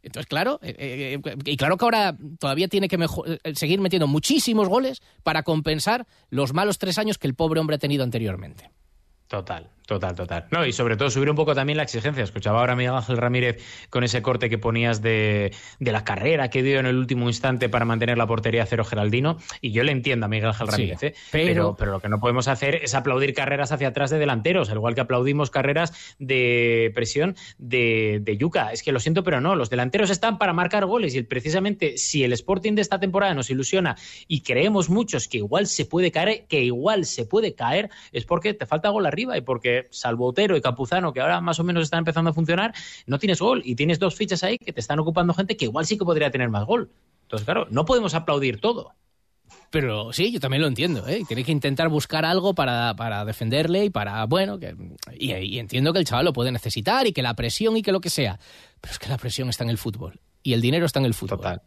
[0.03, 2.99] Entonces, claro, eh, eh, eh, y claro que ahora todavía tiene que
[3.55, 7.79] seguir metiendo muchísimos goles para compensar los malos tres años que el pobre hombre ha
[7.79, 8.69] tenido anteriormente.
[9.27, 9.69] Total.
[9.85, 10.45] Total, total.
[10.49, 12.23] No, y sobre todo subir un poco también la exigencia.
[12.23, 16.63] Escuchaba ahora a Miguel Ángel Ramírez con ese corte que ponías de, la carrera que
[16.63, 19.37] dio en el último instante para mantener la portería cero Geraldino.
[19.59, 21.15] Y yo le entiendo a Miguel Ángel Ramírez, ¿eh?
[21.31, 21.75] pero...
[21.77, 21.91] pero...
[21.91, 25.01] lo que no podemos hacer es aplaudir carreras hacia atrás de delanteros, al igual que
[25.01, 28.71] aplaudimos carreras de presión de, de Yuca.
[28.71, 29.55] Es que lo siento, pero no.
[29.55, 33.49] Los delanteros están para marcar goles y precisamente si el Sporting de esta temporada nos
[33.49, 33.97] ilusiona
[34.29, 38.53] y creemos muchos que igual se puede caer, que igual se puede caer, es porque
[38.53, 41.83] te falta gol arriba y porque salvo Otero y Capuzano, que ahora más o menos
[41.83, 42.73] están empezando a funcionar,
[43.05, 45.85] no tienes gol y tienes dos fichas ahí que te están ocupando gente que igual
[45.85, 46.91] sí que podría tener más gol.
[47.23, 48.93] Entonces, claro, no podemos aplaudir todo.
[49.69, 51.23] Pero sí, yo también lo entiendo, ¿eh?
[51.27, 54.75] Tienes que intentar buscar algo para, defenderle y para, bueno, que,
[55.17, 57.99] y, entiendo que el chaval lo puede necesitar y que la presión y que lo
[57.99, 58.39] que sea.
[58.79, 61.15] Pero es que la presión está en el fútbol y el dinero está en el
[61.15, 61.39] fútbol.
[61.39, 61.61] Total.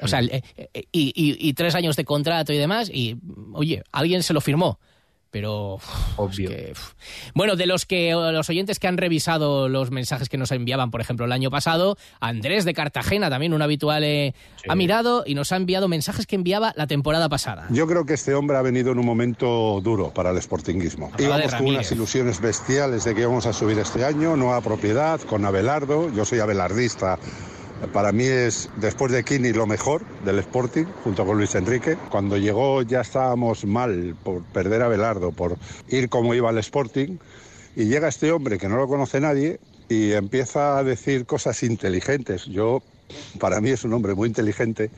[0.00, 3.18] O sea, eh, eh, y, tres años de contrato y demás, y
[3.52, 4.80] oye, alguien se lo firmó
[5.30, 5.78] pero
[6.16, 6.50] obvio.
[7.34, 11.00] Bueno, de los que los oyentes que han revisado los mensajes que nos enviaban, por
[11.00, 14.34] ejemplo, el año pasado, Andrés de Cartagena, también un habitual, eh,
[14.68, 17.66] ha mirado y nos ha enviado mensajes que enviaba la temporada pasada.
[17.70, 21.10] Yo creo que este hombre ha venido en un momento duro para el sportinguismo.
[21.18, 25.44] Íbamos con unas ilusiones bestiales de que íbamos a subir este año, nueva propiedad, con
[25.44, 26.12] Abelardo.
[26.12, 27.18] Yo soy abelardista
[27.92, 31.98] para mí es, después de Kini, lo mejor del Sporting, junto con Luis Enrique.
[32.08, 35.58] Cuando llegó ya estábamos mal por perder a Belardo, por
[35.88, 37.18] ir como iba el Sporting.
[37.74, 42.46] Y llega este hombre que no lo conoce nadie y empieza a decir cosas inteligentes.
[42.46, 42.82] Yo,
[43.38, 44.90] para mí es un hombre muy inteligente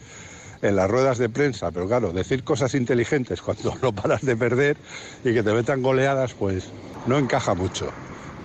[0.62, 4.76] en las ruedas de prensa, pero claro, decir cosas inteligentes cuando no paras de perder
[5.24, 6.74] y que te metan goleadas, pues
[7.04, 7.96] no encaja mucho.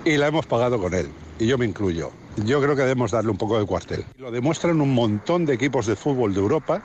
[0.04, 3.32] Y la hemos pagado con él, y yo me incluyo yo creo que debemos darle
[3.32, 4.06] un poco de cuartel.
[4.18, 6.84] Lo demuestran un montón de equipos de fútbol de Europa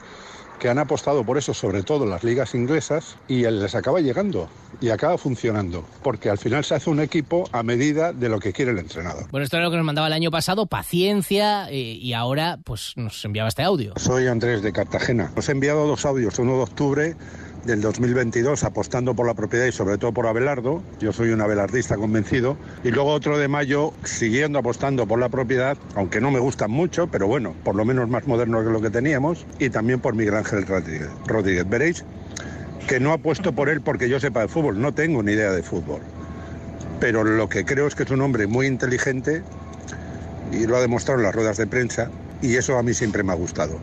[0.59, 4.49] que han apostado por eso, sobre todo las ligas inglesas, y les acaba llegando
[4.81, 8.53] y acaba funcionando, porque al final se hace un equipo a medida de lo que
[8.53, 9.27] quiere el entrenador.
[9.31, 12.95] Bueno, esto era lo que nos mandaba el año pasado, paciencia, eh, y ahora pues
[12.97, 13.95] nos enviaba este audio.
[13.97, 15.31] Soy Andrés de Cartagena.
[15.37, 17.17] Os he enviado dos audios, uno de octubre
[17.65, 20.83] del 2022 apostando por la propiedad y sobre todo por Abelardo.
[21.01, 22.57] Yo soy un abelardista convencido.
[22.85, 27.09] Y luego otro de mayo siguiendo apostando por la propiedad, aunque no me gustan mucho,
[27.09, 29.47] pero bueno, por lo menos más moderno que lo que teníamos.
[29.59, 30.67] Y también por Miguel Ángel
[31.27, 31.69] Rodríguez.
[31.69, 32.05] Veréis
[32.87, 35.63] que no apuesto por él porque yo sepa de fútbol, no tengo ni idea de
[35.63, 36.01] fútbol.
[37.01, 39.43] Pero lo que creo es que es un hombre muy inteligente
[40.53, 43.33] y lo ha demostrado en las ruedas de prensa y eso a mí siempre me
[43.33, 43.79] ha gustado.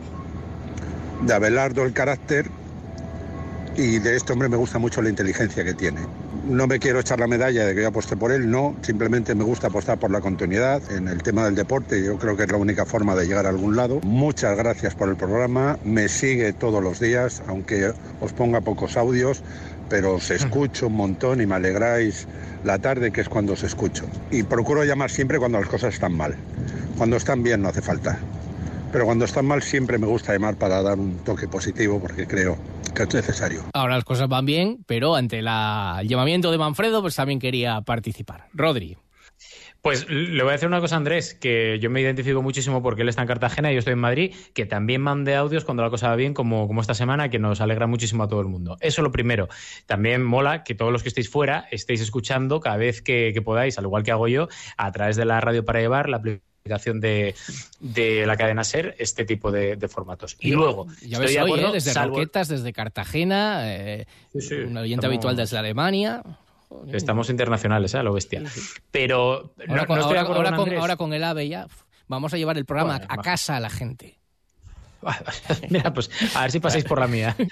[1.22, 2.50] De Abelardo el carácter
[3.76, 6.00] y de este hombre me gusta mucho la inteligencia que tiene.
[6.48, 9.44] No me quiero echar la medalla de que yo aposté por él, no, simplemente me
[9.44, 12.56] gusta apostar por la continuidad en el tema del deporte, yo creo que es la
[12.56, 14.00] única forma de llegar a algún lado.
[14.02, 19.42] Muchas gracias por el programa, me sigue todos los días, aunque os ponga pocos audios,
[19.90, 22.26] pero os escucho un montón y me alegráis
[22.64, 24.06] la tarde, que es cuando os escucho.
[24.30, 26.34] Y procuro llamar siempre cuando las cosas están mal.
[26.96, 28.18] Cuando están bien no hace falta.
[28.90, 32.56] Pero cuando están mal siempre me gusta llamar para dar un toque positivo porque creo
[33.02, 33.64] es necesario.
[33.72, 38.48] Ahora las cosas van bien, pero ante el llamamiento de Manfredo, pues también quería participar.
[38.52, 38.96] Rodri.
[39.86, 43.08] Pues le voy a decir una cosa, Andrés, que yo me identifico muchísimo porque él
[43.08, 46.08] está en Cartagena y yo estoy en Madrid, que también mande audios cuando la cosa
[46.08, 48.76] va bien, como, como esta semana, que nos alegra muchísimo a todo el mundo.
[48.80, 49.48] Eso lo primero.
[49.86, 53.78] También mola que todos los que estéis fuera estéis escuchando cada vez que, que podáis,
[53.78, 56.20] al igual que hago yo, a través de la radio para llevar, la
[56.66, 57.34] de,
[57.80, 60.36] de la cadena SER este tipo de, formatos.
[60.40, 61.70] Y, luego, ya ves hoy, ¿eh?
[61.72, 64.06] desde Roquetas, desde Cartagena, eh,
[64.66, 66.22] un oyente habitual desde Alemania.
[66.92, 68.02] Estamos internacionales, ¿eh?
[68.02, 68.42] lo bestia.
[68.90, 71.66] Pero ahora, con, ahora, con, el AVE ya
[72.08, 74.18] vamos a llevar el programa a casa a la gente.
[75.70, 77.36] Mira, pues a ver si pasáis por la mía.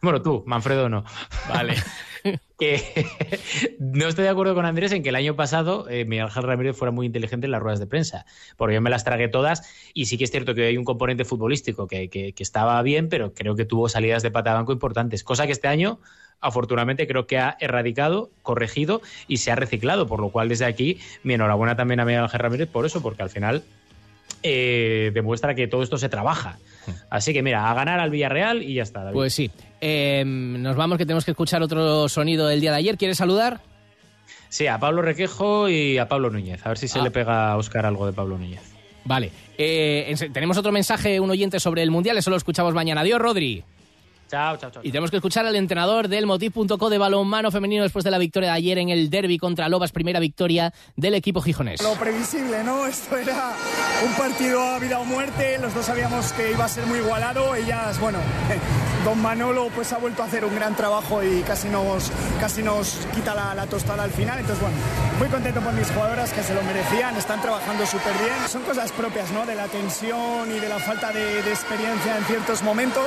[0.00, 1.04] Bueno, tú, Manfredo, no.
[1.48, 1.74] Vale.
[2.58, 3.06] que
[3.78, 6.76] no estoy de acuerdo con Andrés en que el año pasado eh, Miguel Ángel Ramírez
[6.76, 9.62] fuera muy inteligente en las ruedas de prensa, porque yo me las tragué todas
[9.94, 13.56] y sí que es cierto que hay un componente futbolístico que, estaba bien, pero creo
[13.56, 15.98] que tuvo salidas de pata banco importantes, cosa que este año
[16.40, 20.98] afortunadamente creo que ha erradicado, corregido y se ha reciclado, por lo cual desde aquí
[21.24, 23.64] mi enhorabuena también a Miguel Ángel Ramírez por eso, porque al final
[24.42, 26.58] eh, demuestra que todo esto se trabaja.
[27.10, 29.10] Así que mira, a ganar al Villarreal y ya está.
[29.12, 29.50] Pues sí.
[29.80, 32.96] Em, nos vamos que tenemos que escuchar otro sonido del día de ayer.
[32.96, 33.60] ¿Quieres saludar?
[34.48, 36.64] Sí, a Pablo Requejo y a Pablo Núñez.
[36.64, 37.02] A ver si se ah.
[37.02, 38.62] le pega a Oscar algo de Pablo Núñez.
[39.04, 39.30] Vale.
[39.56, 42.16] Eh, tenemos otro mensaje, un oyente sobre el Mundial.
[42.18, 43.02] Eso lo escuchamos mañana.
[43.02, 43.64] Adiós, Rodri.
[44.28, 44.82] Chao, chao, chao.
[44.84, 48.50] Y tenemos que escuchar al entrenador del Motiv.co de balonmano femenino después de la victoria
[48.50, 51.82] de ayer en el derby contra Lobas, primera victoria del equipo gijonés.
[51.82, 52.86] Lo previsible, ¿no?
[52.86, 53.52] Esto era
[54.06, 57.54] un partido a vida o muerte, los dos sabíamos que iba a ser muy igualado,
[57.54, 58.18] ellas, bueno,
[59.04, 63.06] don Manolo pues ha vuelto a hacer un gran trabajo y casi nos, casi nos
[63.14, 64.76] quita la, la tostada al final, entonces bueno,
[65.18, 68.92] muy contento por mis jugadoras que se lo merecían, están trabajando súper bien, son cosas
[68.92, 69.46] propias, ¿no?
[69.46, 73.06] De la tensión y de la falta de, de experiencia en ciertos momentos,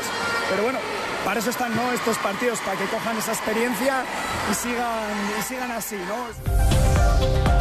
[0.50, 0.80] pero bueno,
[1.26, 1.92] para eso están ¿no?
[1.92, 4.04] estos partidos, para que cojan esa experiencia
[4.52, 5.98] y sigan, y sigan así.
[6.08, 7.61] ¿no?